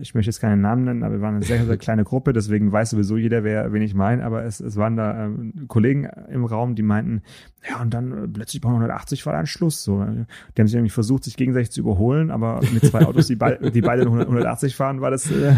ich 0.00 0.14
möchte 0.14 0.28
jetzt 0.28 0.40
keinen 0.40 0.60
Namen 0.60 0.84
nennen, 0.84 1.02
aber 1.04 1.14
wir 1.14 1.20
waren 1.22 1.36
eine 1.36 1.44
sehr, 1.44 1.64
sehr 1.64 1.76
kleine 1.78 2.04
Gruppe, 2.04 2.32
deswegen 2.32 2.72
weiß 2.72 2.90
sowieso 2.90 3.16
jeder, 3.16 3.44
wer, 3.44 3.72
wen 3.72 3.82
ich 3.82 3.94
meine, 3.94 4.24
aber 4.24 4.44
es, 4.44 4.60
es 4.60 4.76
waren 4.76 4.96
da 4.96 5.24
ähm, 5.24 5.66
Kollegen 5.68 6.04
im 6.28 6.44
Raum, 6.44 6.74
die 6.74 6.82
meinten, 6.82 7.22
ja, 7.68 7.80
und 7.80 7.94
dann 7.94 8.12
äh, 8.12 8.28
plötzlich 8.28 8.60
bei 8.60 8.68
180 8.68 9.24
war 9.26 9.32
dann 9.32 9.46
Schluss. 9.46 9.82
So. 9.82 10.04
Die 10.04 10.60
haben 10.60 10.66
sich 10.66 10.74
irgendwie 10.74 10.90
versucht, 10.90 11.24
sich 11.24 11.36
gegenseitig 11.36 11.70
zu 11.70 11.80
überholen, 11.80 12.30
aber 12.30 12.60
mit 12.72 12.84
zwei 12.84 13.04
Autos, 13.06 13.26
die, 13.28 13.36
bei, 13.36 13.56
die 13.56 13.80
beide 13.80 14.02
100, 14.02 14.26
180 14.26 14.76
fahren, 14.76 15.00
war 15.00 15.10
das 15.10 15.30
äh, 15.30 15.54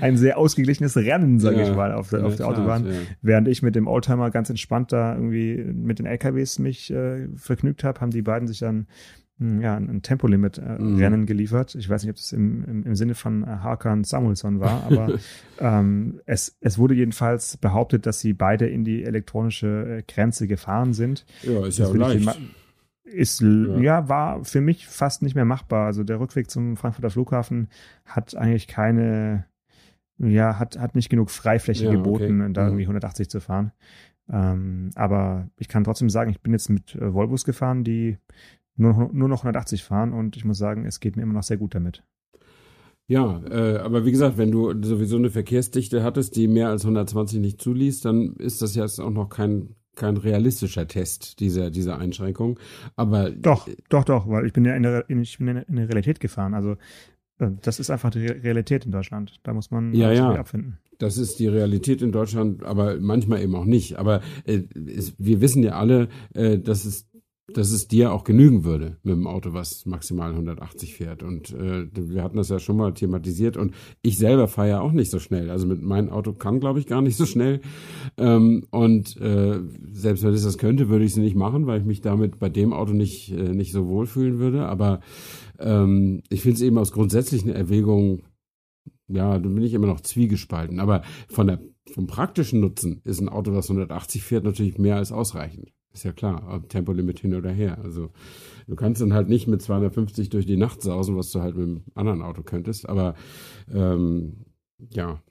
ein 0.00 0.16
sehr 0.16 0.38
ausgeglichenes 0.38 0.96
Rennen, 0.96 1.38
sage 1.40 1.58
Ja, 1.58 1.68
ich 1.70 1.74
mal, 1.76 1.92
auf 1.92 2.10
der, 2.10 2.24
auf 2.26 2.36
der 2.36 2.46
Tat, 2.46 2.56
Autobahn. 2.56 2.86
ja. 2.86 2.92
Während 3.22 3.48
ich 3.48 3.62
mit 3.62 3.74
dem 3.74 3.86
Oldtimer 3.86 4.30
ganz 4.30 4.50
entspannt 4.50 4.92
da 4.92 5.14
irgendwie 5.14 5.56
mit 5.72 5.98
den 5.98 6.06
LKWs 6.06 6.58
mich 6.58 6.90
äh, 6.92 7.28
vergnügt 7.36 7.84
habe, 7.84 8.00
haben 8.00 8.10
die 8.10 8.22
beiden 8.22 8.46
sich 8.48 8.58
dann 8.60 8.86
mh, 9.38 9.62
ja, 9.62 9.76
ein 9.76 10.02
Tempolimit-Rennen 10.02 11.20
Mhm. 11.20 11.26
geliefert. 11.26 11.74
Ich 11.76 11.88
weiß 11.88 12.02
nicht, 12.02 12.10
ob 12.10 12.16
das 12.16 12.32
im, 12.32 12.64
im, 12.64 12.82
im 12.84 12.94
Sinne 12.96 13.14
von 13.14 13.42
äh, 13.44 13.46
Hakan 13.46 14.02
Samuelsson 14.04 14.60
war, 14.60 14.84
aber 14.84 15.14
ähm, 15.60 16.20
es, 16.26 16.56
es 16.60 16.78
wurde 16.78 16.94
jedenfalls 16.94 17.56
behauptet, 17.56 18.06
dass 18.06 18.20
sie 18.20 18.32
beide 18.32 18.66
in 18.66 18.84
die 18.84 19.04
elektronische 19.04 19.98
äh, 19.98 20.02
Grenze 20.12 20.46
gefahren 20.48 20.92
sind. 20.92 21.24
Ja, 21.42 21.66
ist 21.66 21.78
ja 21.78 21.86
Das 21.92 22.14
ich 22.14 22.24
leicht. 22.24 22.40
Ist, 23.04 23.40
Ja. 23.40 23.78
ja. 23.78 24.08
war 24.10 24.44
für 24.44 24.60
mich 24.60 24.86
fast 24.86 25.22
nicht 25.22 25.34
mehr 25.34 25.46
machbar. 25.46 25.86
Also 25.86 26.04
der 26.04 26.20
Rückweg 26.20 26.50
zum 26.50 26.76
Frankfurter 26.76 27.08
Flughafen 27.08 27.68
hat 28.04 28.36
eigentlich 28.36 28.68
keine, 28.68 29.46
ja, 30.18 30.58
hat, 30.58 30.78
hat 30.78 30.94
nicht 30.94 31.08
genug 31.08 31.30
Freifläche 31.30 31.84
Ja, 31.86 31.90
geboten, 31.92 32.40
okay. 32.40 32.52
da 32.52 32.64
irgendwie 32.66 32.84
180 32.84 33.28
zu 33.28 33.40
fahren. 33.40 33.72
Ähm, 34.30 34.90
aber 34.94 35.48
ich 35.58 35.68
kann 35.68 35.84
trotzdem 35.84 36.10
sagen, 36.10 36.30
ich 36.30 36.40
bin 36.40 36.52
jetzt 36.52 36.68
mit 36.68 36.94
äh, 36.94 37.14
Volvos 37.14 37.44
gefahren, 37.44 37.84
die 37.84 38.18
nur, 38.76 39.10
nur 39.12 39.28
noch 39.28 39.40
180 39.40 39.82
fahren 39.84 40.12
und 40.12 40.36
ich 40.36 40.44
muss 40.44 40.58
sagen, 40.58 40.84
es 40.84 41.00
geht 41.00 41.16
mir 41.16 41.22
immer 41.22 41.32
noch 41.34 41.42
sehr 41.42 41.56
gut 41.56 41.74
damit. 41.74 42.04
Ja, 43.06 43.42
äh, 43.50 43.78
aber 43.78 44.04
wie 44.04 44.10
gesagt, 44.10 44.36
wenn 44.36 44.50
du 44.50 44.74
sowieso 44.82 45.16
eine 45.16 45.30
Verkehrsdichte 45.30 46.02
hattest, 46.02 46.36
die 46.36 46.46
mehr 46.46 46.68
als 46.68 46.84
120 46.84 47.40
nicht 47.40 47.60
zuließ, 47.60 48.02
dann 48.02 48.34
ist 48.36 48.60
das 48.60 48.74
jetzt 48.74 49.00
auch 49.00 49.10
noch 49.10 49.30
kein, 49.30 49.76
kein 49.96 50.18
realistischer 50.18 50.86
Test 50.86 51.40
dieser, 51.40 51.70
dieser 51.70 51.98
Einschränkung. 51.98 52.60
Aber 52.96 53.30
Doch, 53.30 53.66
doch, 53.88 54.04
doch, 54.04 54.28
weil 54.28 54.44
ich 54.46 54.52
bin 54.52 54.66
ja 54.66 54.76
in 54.76 54.82
der, 54.82 55.08
in, 55.08 55.22
ich 55.22 55.38
bin 55.38 55.48
in 55.48 55.76
der 55.76 55.88
Realität 55.88 56.20
gefahren. 56.20 56.52
Also 56.52 56.76
das 57.38 57.78
ist 57.80 57.90
einfach 57.90 58.10
die 58.10 58.26
Re- 58.26 58.42
Realität 58.42 58.84
in 58.86 58.92
Deutschland. 58.92 59.38
Da 59.42 59.52
muss 59.54 59.70
man 59.70 59.94
Ja, 59.94 60.12
ja. 60.12 60.30
abfinden. 60.34 60.78
Das 60.98 61.16
ist 61.16 61.38
die 61.38 61.46
Realität 61.46 62.02
in 62.02 62.10
Deutschland, 62.10 62.64
aber 62.64 62.96
manchmal 63.00 63.40
eben 63.42 63.54
auch 63.54 63.64
nicht. 63.64 63.96
Aber 63.98 64.20
äh, 64.44 64.62
es, 64.86 65.14
wir 65.18 65.40
wissen 65.40 65.62
ja 65.62 65.72
alle, 65.72 66.08
äh, 66.34 66.58
dass 66.58 66.84
es 66.84 67.06
dass 67.54 67.70
es 67.70 67.88
dir 67.88 68.12
auch 68.12 68.24
genügen 68.24 68.62
würde 68.64 68.98
mit 69.02 69.14
dem 69.14 69.26
Auto, 69.26 69.54
was 69.54 69.86
maximal 69.86 70.32
180 70.32 70.94
fährt. 70.96 71.22
Und 71.22 71.50
äh, 71.54 71.86
wir 71.94 72.22
hatten 72.22 72.36
das 72.36 72.50
ja 72.50 72.58
schon 72.58 72.76
mal 72.76 72.92
thematisiert. 72.92 73.56
Und 73.56 73.72
ich 74.02 74.18
selber 74.18 74.48
fahre 74.48 74.68
ja 74.68 74.80
auch 74.82 74.92
nicht 74.92 75.10
so 75.10 75.18
schnell. 75.18 75.48
Also 75.48 75.66
mit 75.66 75.80
meinem 75.80 76.10
Auto 76.10 76.34
kann, 76.34 76.60
glaube 76.60 76.78
ich, 76.78 76.86
gar 76.86 77.00
nicht 77.00 77.16
so 77.16 77.24
schnell. 77.24 77.62
Ähm, 78.18 78.66
und 78.70 79.16
äh, 79.22 79.60
selbst 79.92 80.24
wenn 80.24 80.34
es 80.34 80.42
das 80.44 80.58
könnte, 80.58 80.90
würde 80.90 81.06
ich 81.06 81.12
es 81.12 81.16
nicht 81.16 81.36
machen, 81.36 81.66
weil 81.66 81.80
ich 81.80 81.86
mich 81.86 82.02
damit 82.02 82.38
bei 82.38 82.50
dem 82.50 82.74
Auto 82.74 82.92
nicht, 82.92 83.32
äh, 83.32 83.54
nicht 83.54 83.72
so 83.72 83.86
wohlfühlen 83.88 84.38
würde. 84.38 84.66
Aber 84.66 85.00
ähm, 85.58 86.22
ich 86.28 86.42
finde 86.42 86.56
es 86.56 86.62
eben 86.62 86.78
aus 86.78 86.92
grundsätzlichen 86.92 87.50
Erwägungen 87.50 88.22
ja, 89.08 89.38
da 89.38 89.48
bin 89.48 89.62
ich 89.62 89.74
immer 89.74 89.86
noch 89.86 90.00
zwiegespalten. 90.00 90.80
Aber 90.80 91.02
von 91.28 91.46
der, 91.46 91.60
vom 91.92 92.06
praktischen 92.06 92.60
Nutzen 92.60 93.00
ist 93.04 93.20
ein 93.20 93.28
Auto, 93.28 93.54
was 93.54 93.70
180 93.70 94.22
fährt, 94.22 94.44
natürlich 94.44 94.78
mehr 94.78 94.96
als 94.96 95.12
ausreichend. 95.12 95.72
Ist 95.92 96.04
ja 96.04 96.12
klar, 96.12 96.62
Tempolimit 96.68 97.18
hin 97.18 97.34
oder 97.34 97.50
her. 97.50 97.78
Also 97.82 98.10
du 98.66 98.76
kannst 98.76 99.00
dann 99.00 99.14
halt 99.14 99.28
nicht 99.28 99.48
mit 99.48 99.62
250 99.62 100.28
durch 100.28 100.44
die 100.46 100.58
Nacht 100.58 100.82
sausen, 100.82 101.16
was 101.16 101.32
du 101.32 101.40
halt 101.40 101.56
mit 101.56 101.66
einem 101.66 101.82
anderen 101.94 102.22
Auto 102.22 102.42
könntest. 102.42 102.88
Aber 102.88 103.14
ähm, 103.72 104.44
ja, 104.90 105.22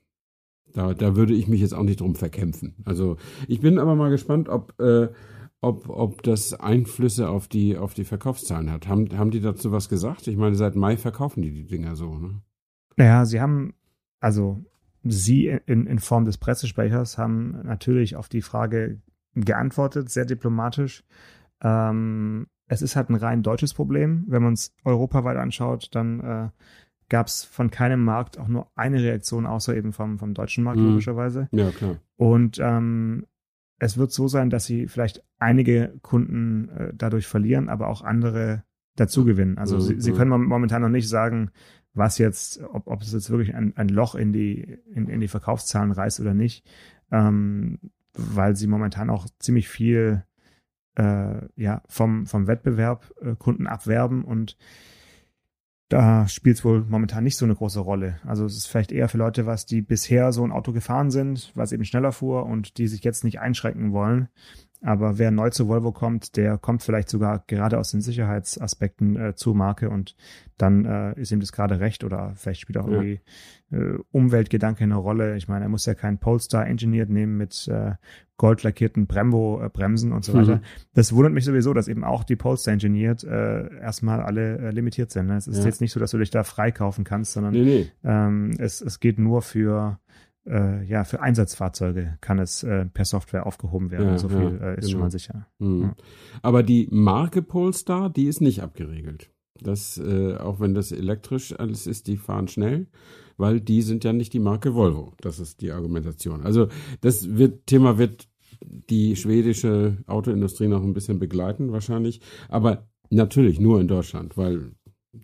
da, 0.73 0.93
da 0.93 1.15
würde 1.15 1.35
ich 1.35 1.47
mich 1.47 1.61
jetzt 1.61 1.73
auch 1.73 1.83
nicht 1.83 2.01
drum 2.01 2.15
verkämpfen. 2.15 2.75
Also 2.83 3.17
ich 3.47 3.61
bin 3.61 3.77
aber 3.77 3.95
mal 3.95 4.09
gespannt, 4.09 4.49
ob, 4.49 4.79
äh, 4.81 5.09
ob, 5.61 5.89
ob 5.89 6.23
das 6.23 6.53
Einflüsse 6.53 7.29
auf 7.29 7.47
die, 7.47 7.77
auf 7.77 7.93
die 7.93 8.03
Verkaufszahlen 8.03 8.71
hat. 8.71 8.87
Haben, 8.87 9.17
haben 9.17 9.31
die 9.31 9.41
dazu 9.41 9.71
was 9.71 9.89
gesagt? 9.89 10.27
Ich 10.27 10.37
meine, 10.37 10.55
seit 10.55 10.75
Mai 10.75 10.97
verkaufen 10.97 11.41
die 11.41 11.51
die 11.51 11.65
Dinger 11.65 11.95
so, 11.95 12.17
ne? 12.17 12.41
Naja, 12.95 13.25
sie 13.25 13.41
haben, 13.41 13.73
also 14.19 14.63
sie 15.03 15.47
in, 15.65 15.85
in 15.87 15.99
Form 15.99 16.25
des 16.25 16.37
Pressesprechers 16.37 17.17
haben 17.17 17.61
natürlich 17.63 18.15
auf 18.15 18.29
die 18.29 18.41
Frage 18.41 19.01
geantwortet, 19.35 20.09
sehr 20.09 20.25
diplomatisch. 20.25 21.03
Ähm, 21.61 22.47
es 22.67 22.81
ist 22.81 22.95
halt 22.95 23.09
ein 23.09 23.15
rein 23.15 23.43
deutsches 23.43 23.73
Problem. 23.73 24.25
Wenn 24.27 24.43
man 24.43 24.53
es 24.53 24.73
europaweit 24.83 25.37
anschaut, 25.37 25.89
dann 25.91 26.19
äh, 26.19 26.49
gab 27.09 27.27
es 27.27 27.43
von 27.43 27.71
keinem 27.71 28.03
Markt 28.03 28.37
auch 28.37 28.47
nur 28.47 28.67
eine 28.75 29.01
Reaktion, 29.01 29.45
außer 29.45 29.75
eben 29.75 29.93
vom, 29.93 30.17
vom 30.19 30.33
deutschen 30.33 30.63
Markt, 30.63 30.79
Mhm. 30.79 30.87
logischerweise. 30.89 31.47
Ja, 31.51 31.69
klar. 31.71 31.97
Und 32.17 32.59
ähm, 32.59 33.25
es 33.79 33.97
wird 33.97 34.11
so 34.11 34.27
sein, 34.27 34.49
dass 34.49 34.65
sie 34.65 34.87
vielleicht 34.87 35.23
einige 35.39 35.93
Kunden 36.01 36.69
äh, 36.69 36.93
dadurch 36.95 37.27
verlieren, 37.27 37.69
aber 37.69 37.87
auch 37.87 38.01
andere 38.01 38.63
dazu 38.95 39.23
gewinnen. 39.25 39.57
Also 39.57 39.75
Mhm, 39.75 39.81
sie, 39.81 40.01
sie 40.01 40.11
mhm. 40.11 40.15
können 40.15 40.31
mom- 40.31 40.45
momentan 40.47 40.81
noch 40.81 40.89
nicht 40.89 41.07
sagen, 41.09 41.51
was 41.93 42.17
jetzt, 42.17 42.61
ob, 42.63 42.87
ob 42.87 43.01
es 43.01 43.11
jetzt 43.13 43.29
wirklich 43.29 43.55
ein, 43.55 43.75
ein 43.75 43.89
Loch 43.89 44.15
in 44.15 44.31
die, 44.33 44.77
in, 44.93 45.07
in 45.07 45.19
die 45.19 45.27
Verkaufszahlen 45.27 45.91
reißt 45.91 46.19
oder 46.19 46.33
nicht, 46.33 46.65
ähm, 47.11 47.79
weil 48.13 48.55
sie 48.55 48.67
momentan 48.67 49.09
auch 49.09 49.27
ziemlich 49.39 49.67
viel 49.69 50.23
äh, 50.95 51.41
ja, 51.55 51.83
vom, 51.87 52.25
vom 52.25 52.47
Wettbewerb 52.47 53.13
äh, 53.21 53.35
Kunden 53.35 53.67
abwerben 53.67 54.23
und 54.23 54.57
da 55.89 56.27
spielt 56.27 56.57
es 56.57 56.65
wohl 56.65 56.83
momentan 56.87 57.23
nicht 57.23 57.37
so 57.37 57.45
eine 57.45 57.55
große 57.55 57.79
Rolle. 57.79 58.19
Also 58.25 58.45
es 58.45 58.57
ist 58.57 58.67
vielleicht 58.67 58.91
eher 58.91 59.07
für 59.07 59.17
Leute 59.17 59.45
was, 59.45 59.65
die 59.65 59.81
bisher 59.81 60.33
so 60.33 60.43
ein 60.43 60.51
Auto 60.51 60.73
gefahren 60.73 61.11
sind, 61.11 61.51
was 61.55 61.71
eben 61.71 61.85
schneller 61.85 62.11
fuhr 62.11 62.45
und 62.45 62.77
die 62.77 62.87
sich 62.87 63.03
jetzt 63.03 63.23
nicht 63.23 63.39
einschränken 63.39 63.93
wollen. 63.93 64.27
Aber 64.81 65.17
wer 65.17 65.31
neu 65.31 65.49
zu 65.49 65.67
Volvo 65.67 65.91
kommt, 65.91 66.37
der 66.37 66.57
kommt 66.57 66.83
vielleicht 66.83 67.09
sogar 67.09 67.43
gerade 67.47 67.79
aus 67.79 67.91
den 67.91 68.01
Sicherheitsaspekten 68.01 69.15
äh, 69.15 69.35
zur 69.35 69.55
Marke 69.55 69.89
und 69.89 70.15
dann 70.57 70.85
äh, 70.85 71.19
ist 71.19 71.31
ihm 71.31 71.39
das 71.39 71.51
gerade 71.51 71.79
recht 71.79 72.03
oder 72.03 72.33
vielleicht 72.35 72.61
spielt 72.61 72.77
auch 72.77 72.87
ja. 72.87 72.93
irgendwie 72.93 73.21
äh, 73.71 73.97
Umweltgedanke 74.11 74.83
eine 74.83 74.95
Rolle. 74.95 75.35
Ich 75.35 75.47
meine, 75.47 75.65
er 75.65 75.69
muss 75.69 75.85
ja 75.87 75.95
keinen 75.95 76.19
Polestar 76.19 76.67
Engineered 76.67 77.09
nehmen 77.09 77.37
mit 77.37 77.67
äh, 77.67 77.93
goldlackierten 78.37 79.07
Brembo-Bremsen 79.07 80.11
äh, 80.11 80.13
und 80.13 80.23
so 80.23 80.33
weiter. 80.33 80.57
Mhm. 80.57 80.61
Das 80.93 81.13
wundert 81.13 81.33
mich 81.33 81.45
sowieso, 81.45 81.73
dass 81.73 81.87
eben 81.87 82.03
auch 82.03 82.23
die 82.23 82.35
Polestar 82.35 82.73
Engineered 82.73 83.23
äh, 83.23 83.79
erstmal 83.79 84.21
alle 84.21 84.57
äh, 84.59 84.69
limitiert 84.69 85.11
sind. 85.11 85.25
Ne? 85.25 85.37
Es 85.37 85.47
ist 85.47 85.59
ja. 85.59 85.65
jetzt 85.65 85.81
nicht 85.81 85.91
so, 85.91 85.99
dass 85.99 86.11
du 86.11 86.19
dich 86.19 86.29
da 86.29 86.43
freikaufen 86.43 87.03
kannst, 87.03 87.33
sondern 87.33 87.53
nee, 87.53 87.63
nee. 87.63 87.91
Ähm, 88.03 88.51
es, 88.59 88.81
es 88.81 88.99
geht 88.99 89.17
nur 89.17 89.41
für 89.41 89.99
äh, 90.47 90.83
ja, 90.83 91.03
für 91.03 91.21
Einsatzfahrzeuge 91.21 92.17
kann 92.21 92.39
es 92.39 92.63
äh, 92.63 92.85
per 92.85 93.05
Software 93.05 93.45
aufgehoben 93.45 93.91
werden. 93.91 94.09
Ja, 94.09 94.17
so 94.17 94.29
viel 94.29 94.57
ja, 94.59 94.69
äh, 94.69 94.79
ist 94.79 94.85
genau. 94.85 94.91
schon 94.91 94.99
mal 95.01 95.11
sicher. 95.11 95.47
Mhm. 95.59 95.81
Ja. 95.81 95.95
Aber 96.41 96.63
die 96.63 96.87
Marke 96.91 97.41
Polestar, 97.41 98.09
die 98.09 98.25
ist 98.25 98.41
nicht 98.41 98.61
abgeregelt. 98.61 99.29
Das, 99.61 99.97
äh, 99.97 100.35
auch 100.35 100.59
wenn 100.59 100.73
das 100.73 100.91
elektrisch 100.91 101.57
alles 101.57 101.87
ist, 101.87 102.07
die 102.07 102.17
fahren 102.17 102.47
schnell, 102.47 102.87
weil 103.37 103.59
die 103.59 103.81
sind 103.81 104.03
ja 104.03 104.13
nicht 104.13 104.33
die 104.33 104.39
Marke 104.39 104.75
Volvo. 104.75 105.13
Das 105.21 105.39
ist 105.39 105.61
die 105.61 105.71
Argumentation. 105.71 106.41
Also 106.41 106.67
das 107.01 107.37
wird, 107.37 107.65
Thema 107.65 107.97
wird 107.97 108.27
die 108.61 109.15
schwedische 109.15 109.97
Autoindustrie 110.07 110.67
noch 110.67 110.83
ein 110.83 110.93
bisschen 110.93 111.19
begleiten, 111.19 111.71
wahrscheinlich. 111.71 112.21
Aber 112.49 112.87
natürlich 113.09 113.59
nur 113.59 113.79
in 113.81 113.87
Deutschland, 113.87 114.37
weil 114.37 114.71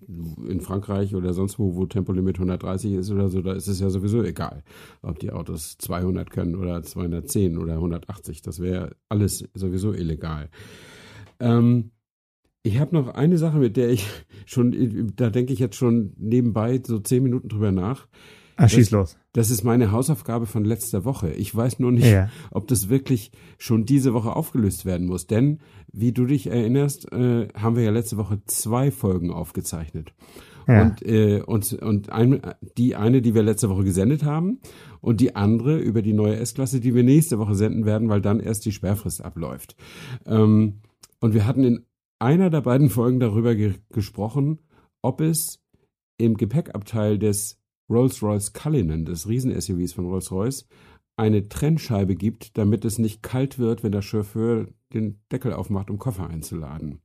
in 0.07 0.61
Frankreich 0.61 1.15
oder 1.15 1.33
sonst 1.33 1.59
wo, 1.59 1.75
wo 1.75 1.85
Tempolimit 1.85 2.37
130 2.37 2.93
ist 2.93 3.11
oder 3.11 3.29
so, 3.29 3.41
da 3.41 3.53
ist 3.53 3.67
es 3.67 3.79
ja 3.79 3.89
sowieso 3.89 4.23
egal, 4.23 4.63
ob 5.01 5.19
die 5.19 5.31
Autos 5.31 5.77
200 5.77 6.29
können 6.29 6.55
oder 6.55 6.81
210 6.81 7.57
oder 7.57 7.73
180. 7.73 8.41
Das 8.41 8.59
wäre 8.59 8.95
alles 9.09 9.47
sowieso 9.53 9.93
illegal. 9.93 10.49
Ähm, 11.39 11.91
ich 12.63 12.79
habe 12.79 12.95
noch 12.95 13.09
eine 13.09 13.37
Sache, 13.37 13.57
mit 13.57 13.77
der 13.77 13.89
ich 13.89 14.07
schon, 14.45 15.11
da 15.15 15.29
denke 15.29 15.53
ich 15.53 15.59
jetzt 15.59 15.75
schon 15.75 16.13
nebenbei 16.17 16.81
so 16.85 16.99
zehn 16.99 17.23
Minuten 17.23 17.49
drüber 17.49 17.71
nach. 17.71 18.07
Ah, 18.55 18.67
schieß 18.67 18.91
los. 18.91 19.17
Das 19.33 19.49
ist 19.49 19.63
meine 19.63 19.91
Hausaufgabe 19.91 20.45
von 20.45 20.63
letzter 20.63 21.05
Woche. 21.05 21.31
Ich 21.31 21.55
weiß 21.55 21.79
nur 21.79 21.91
nicht, 21.91 22.05
ja. 22.05 22.29
ob 22.51 22.67
das 22.67 22.89
wirklich 22.89 23.31
schon 23.57 23.85
diese 23.85 24.13
Woche 24.13 24.35
aufgelöst 24.35 24.85
werden 24.85 25.07
muss. 25.07 25.27
Denn, 25.27 25.59
wie 25.91 26.11
du 26.11 26.25
dich 26.25 26.47
erinnerst, 26.47 27.11
äh, 27.11 27.47
haben 27.55 27.75
wir 27.75 27.83
ja 27.83 27.91
letzte 27.91 28.17
Woche 28.17 28.41
zwei 28.45 28.91
Folgen 28.91 29.31
aufgezeichnet. 29.31 30.13
Ja. 30.67 30.83
Und, 30.83 31.05
äh, 31.05 31.41
und, 31.41 31.73
und 31.73 32.11
ein, 32.11 32.41
die 32.77 32.95
eine, 32.95 33.21
die 33.21 33.33
wir 33.33 33.43
letzte 33.43 33.69
Woche 33.69 33.83
gesendet 33.83 34.23
haben, 34.23 34.59
und 35.03 35.19
die 35.19 35.35
andere 35.35 35.79
über 35.79 36.01
die 36.01 36.13
neue 36.13 36.37
S-Klasse, 36.37 36.79
die 36.79 36.95
wir 36.95 37.03
nächste 37.03 37.37
Woche 37.37 37.55
senden 37.55 37.85
werden, 37.85 38.07
weil 38.07 38.21
dann 38.21 38.39
erst 38.39 38.65
die 38.65 38.71
Sperrfrist 38.71 39.21
abläuft. 39.21 39.75
Ähm, 40.25 40.79
und 41.19 41.33
wir 41.33 41.45
hatten 41.45 41.65
in 41.65 41.85
einer 42.19 42.49
der 42.49 42.61
beiden 42.61 42.89
Folgen 42.89 43.19
darüber 43.19 43.53
ge 43.53 43.73
gesprochen, 43.89 44.61
ob 45.01 45.19
es 45.19 45.61
im 46.17 46.37
Gepäckabteil 46.37 47.19
des 47.19 47.59
Rolls-Royce 47.89 48.53
Cullinan, 48.53 49.05
des 49.05 49.27
Riesen-SUVs 49.27 49.93
von 49.93 50.05
Rolls-Royce, 50.05 50.67
eine 51.15 51.47
Trennscheibe 51.47 52.15
gibt, 52.15 52.57
damit 52.57 52.85
es 52.85 52.97
nicht 52.97 53.21
kalt 53.21 53.59
wird, 53.59 53.83
wenn 53.83 53.91
der 53.91 54.01
Chauffeur 54.01 54.67
den 54.93 55.19
Deckel 55.31 55.53
aufmacht, 55.53 55.89
um 55.89 55.99
Koffer 55.99 56.29
einzuladen. 56.29 57.01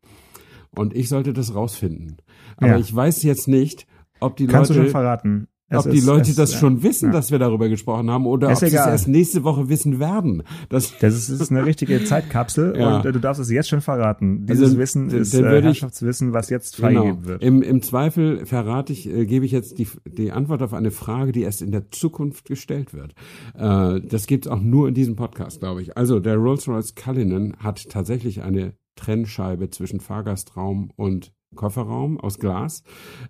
Und 0.75 0.95
ich 0.95 1.09
sollte 1.09 1.33
das 1.33 1.55
rausfinden. 1.55 2.19
Aber 2.57 2.69
ja. 2.69 2.79
ich 2.79 2.95
weiß 2.95 3.23
jetzt 3.23 3.49
nicht, 3.49 3.87
ob 4.21 4.37
die 4.37 4.47
Kannst 4.47 4.71
Leute. 4.71 4.81
du 4.81 4.87
schon 4.87 4.93
verraten. 4.93 5.49
Es 5.71 5.85
ob 5.85 5.93
die 5.93 6.01
Leute 6.01 6.35
das 6.35 6.55
schon 6.55 6.83
wissen, 6.83 7.07
ja. 7.07 7.13
dass 7.13 7.31
wir 7.31 7.39
darüber 7.39 7.69
gesprochen 7.69 8.11
haben, 8.11 8.27
oder 8.27 8.51
ist 8.51 8.63
ob 8.63 8.71
sie 8.71 8.77
es 8.77 8.87
erst 8.87 9.07
nächste 9.07 9.45
Woche 9.45 9.69
wissen 9.69 10.01
werden. 10.01 10.43
Das, 10.71 10.97
das 11.01 11.15
ist, 11.15 11.29
ist 11.29 11.51
eine 11.51 11.67
richtige 11.67 12.03
Zeitkapsel 12.05 12.75
ja. 12.79 12.97
und 12.97 13.05
äh, 13.05 13.13
du 13.13 13.21
darfst 13.21 13.41
es 13.41 13.51
jetzt 13.51 13.69
schon 13.69 13.83
verraten. 13.83 14.47
Dieses 14.47 14.65
also, 14.65 14.79
Wissen 14.79 15.11
ist 15.11 15.35
äh, 15.35 15.63
Herrschaftswissen, 15.63 16.33
was 16.33 16.49
jetzt 16.49 16.77
freigegeben 16.77 17.17
genau. 17.17 17.29
wird. 17.29 17.43
Im, 17.43 17.61
Im 17.61 17.83
Zweifel 17.83 18.47
verrate 18.47 18.95
ich, 18.95 19.09
äh, 19.09 19.27
gebe 19.27 19.45
ich 19.45 19.53
jetzt 19.53 19.79
die, 19.79 19.87
die 20.07 20.33
Antwort 20.33 20.63
auf 20.63 20.73
eine 20.73 20.91
Frage, 20.91 21.33
die 21.33 21.43
erst 21.43 21.61
in 21.61 21.71
der 21.71 21.91
Zukunft 21.91 22.47
gestellt 22.47 22.95
wird. 22.95 23.15
Äh, 23.55 24.01
das 24.01 24.27
gibt's 24.27 24.49
auch 24.49 24.61
nur 24.61 24.89
in 24.89 24.95
diesem 24.95 25.17
Podcast, 25.17 25.61
glaube 25.61 25.83
ich. 25.83 25.99
Also 25.99 26.19
der 26.19 26.37
Rolls-Royce 26.37 26.95
Cullinan 26.95 27.57
hat 27.59 27.91
tatsächlich 27.91 28.41
eine 28.41 28.73
Trennscheibe 28.97 29.69
zwischen 29.69 30.01
Fahrgastraum 30.01 30.91
und 30.97 31.33
Kofferraum 31.55 32.19
aus 32.19 32.39
Glas, 32.39 32.83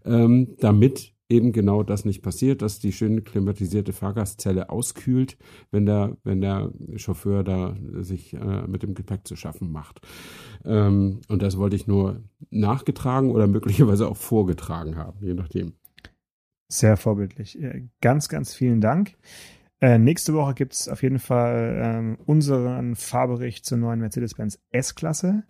ähm, 0.04 0.54
damit 0.60 1.14
eben 1.28 1.52
genau 1.52 1.82
das 1.82 2.04
nicht 2.04 2.22
passiert, 2.22 2.62
dass 2.62 2.78
die 2.78 2.92
schön 2.92 3.24
klimatisierte 3.24 3.92
Fahrgastzelle 3.92 4.70
auskühlt, 4.70 5.36
wenn 5.70 5.86
der, 5.86 6.16
wenn 6.24 6.40
der 6.40 6.72
Chauffeur 6.96 7.44
da 7.44 7.76
sich 8.00 8.34
äh, 8.34 8.66
mit 8.66 8.82
dem 8.82 8.94
Gepäck 8.94 9.26
zu 9.26 9.36
schaffen 9.36 9.70
macht. 9.70 10.00
Ähm, 10.64 11.20
und 11.28 11.42
das 11.42 11.58
wollte 11.58 11.76
ich 11.76 11.86
nur 11.86 12.22
nachgetragen 12.50 13.30
oder 13.30 13.46
möglicherweise 13.46 14.08
auch 14.08 14.16
vorgetragen 14.16 14.96
haben, 14.96 15.18
je 15.24 15.34
nachdem. 15.34 15.74
Sehr 16.70 16.96
vorbildlich. 16.96 17.58
Ganz, 18.00 18.28
ganz 18.28 18.54
vielen 18.54 18.80
Dank. 18.80 19.16
Äh, 19.80 19.98
nächste 19.98 20.34
Woche 20.34 20.54
gibt 20.54 20.74
es 20.74 20.88
auf 20.88 21.02
jeden 21.02 21.18
Fall 21.18 21.80
ähm, 21.82 22.18
unseren 22.26 22.96
Fahrbericht 22.96 23.64
zur 23.64 23.78
neuen 23.78 24.00
Mercedes-Benz 24.00 24.58
S-Klasse. 24.70 25.44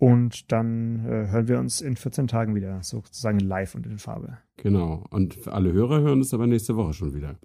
Und 0.00 0.50
dann 0.50 1.04
äh, 1.04 1.30
hören 1.30 1.46
wir 1.46 1.58
uns 1.58 1.82
in 1.82 1.94
14 1.94 2.26
Tagen 2.26 2.54
wieder, 2.54 2.82
sozusagen 2.82 3.38
live 3.38 3.74
und 3.74 3.86
in 3.86 3.98
Farbe. 3.98 4.38
Genau. 4.56 5.04
Und 5.10 5.46
alle 5.46 5.74
Hörer 5.74 6.00
hören 6.00 6.22
es 6.22 6.32
aber 6.32 6.46
nächste 6.46 6.74
Woche 6.74 6.94
schon 6.94 7.14
wieder. 7.14 7.38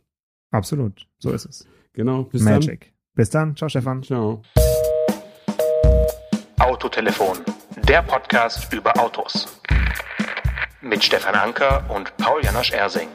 Absolut. 0.51 1.05
So 1.17 1.33
ist 1.33 1.45
es. 1.45 1.67
Genau. 1.91 2.23
Bis 2.23 2.43
Magic. 2.43 2.79
Dann. 2.79 2.89
Bis 3.13 3.29
dann. 3.29 3.55
Ciao, 3.57 3.67
Stefan. 3.67 4.03
Ciao. 4.03 4.41
Autotelefon. 6.59 7.39
Der 7.89 8.01
Podcast 8.03 8.71
über 8.71 8.97
Autos. 8.97 9.59
Mit 10.81 11.03
Stefan 11.03 11.35
Anker 11.35 11.83
und 11.93 12.15
Paul 12.15 12.41
Janosch 12.41 12.71
Ersing. 12.71 13.09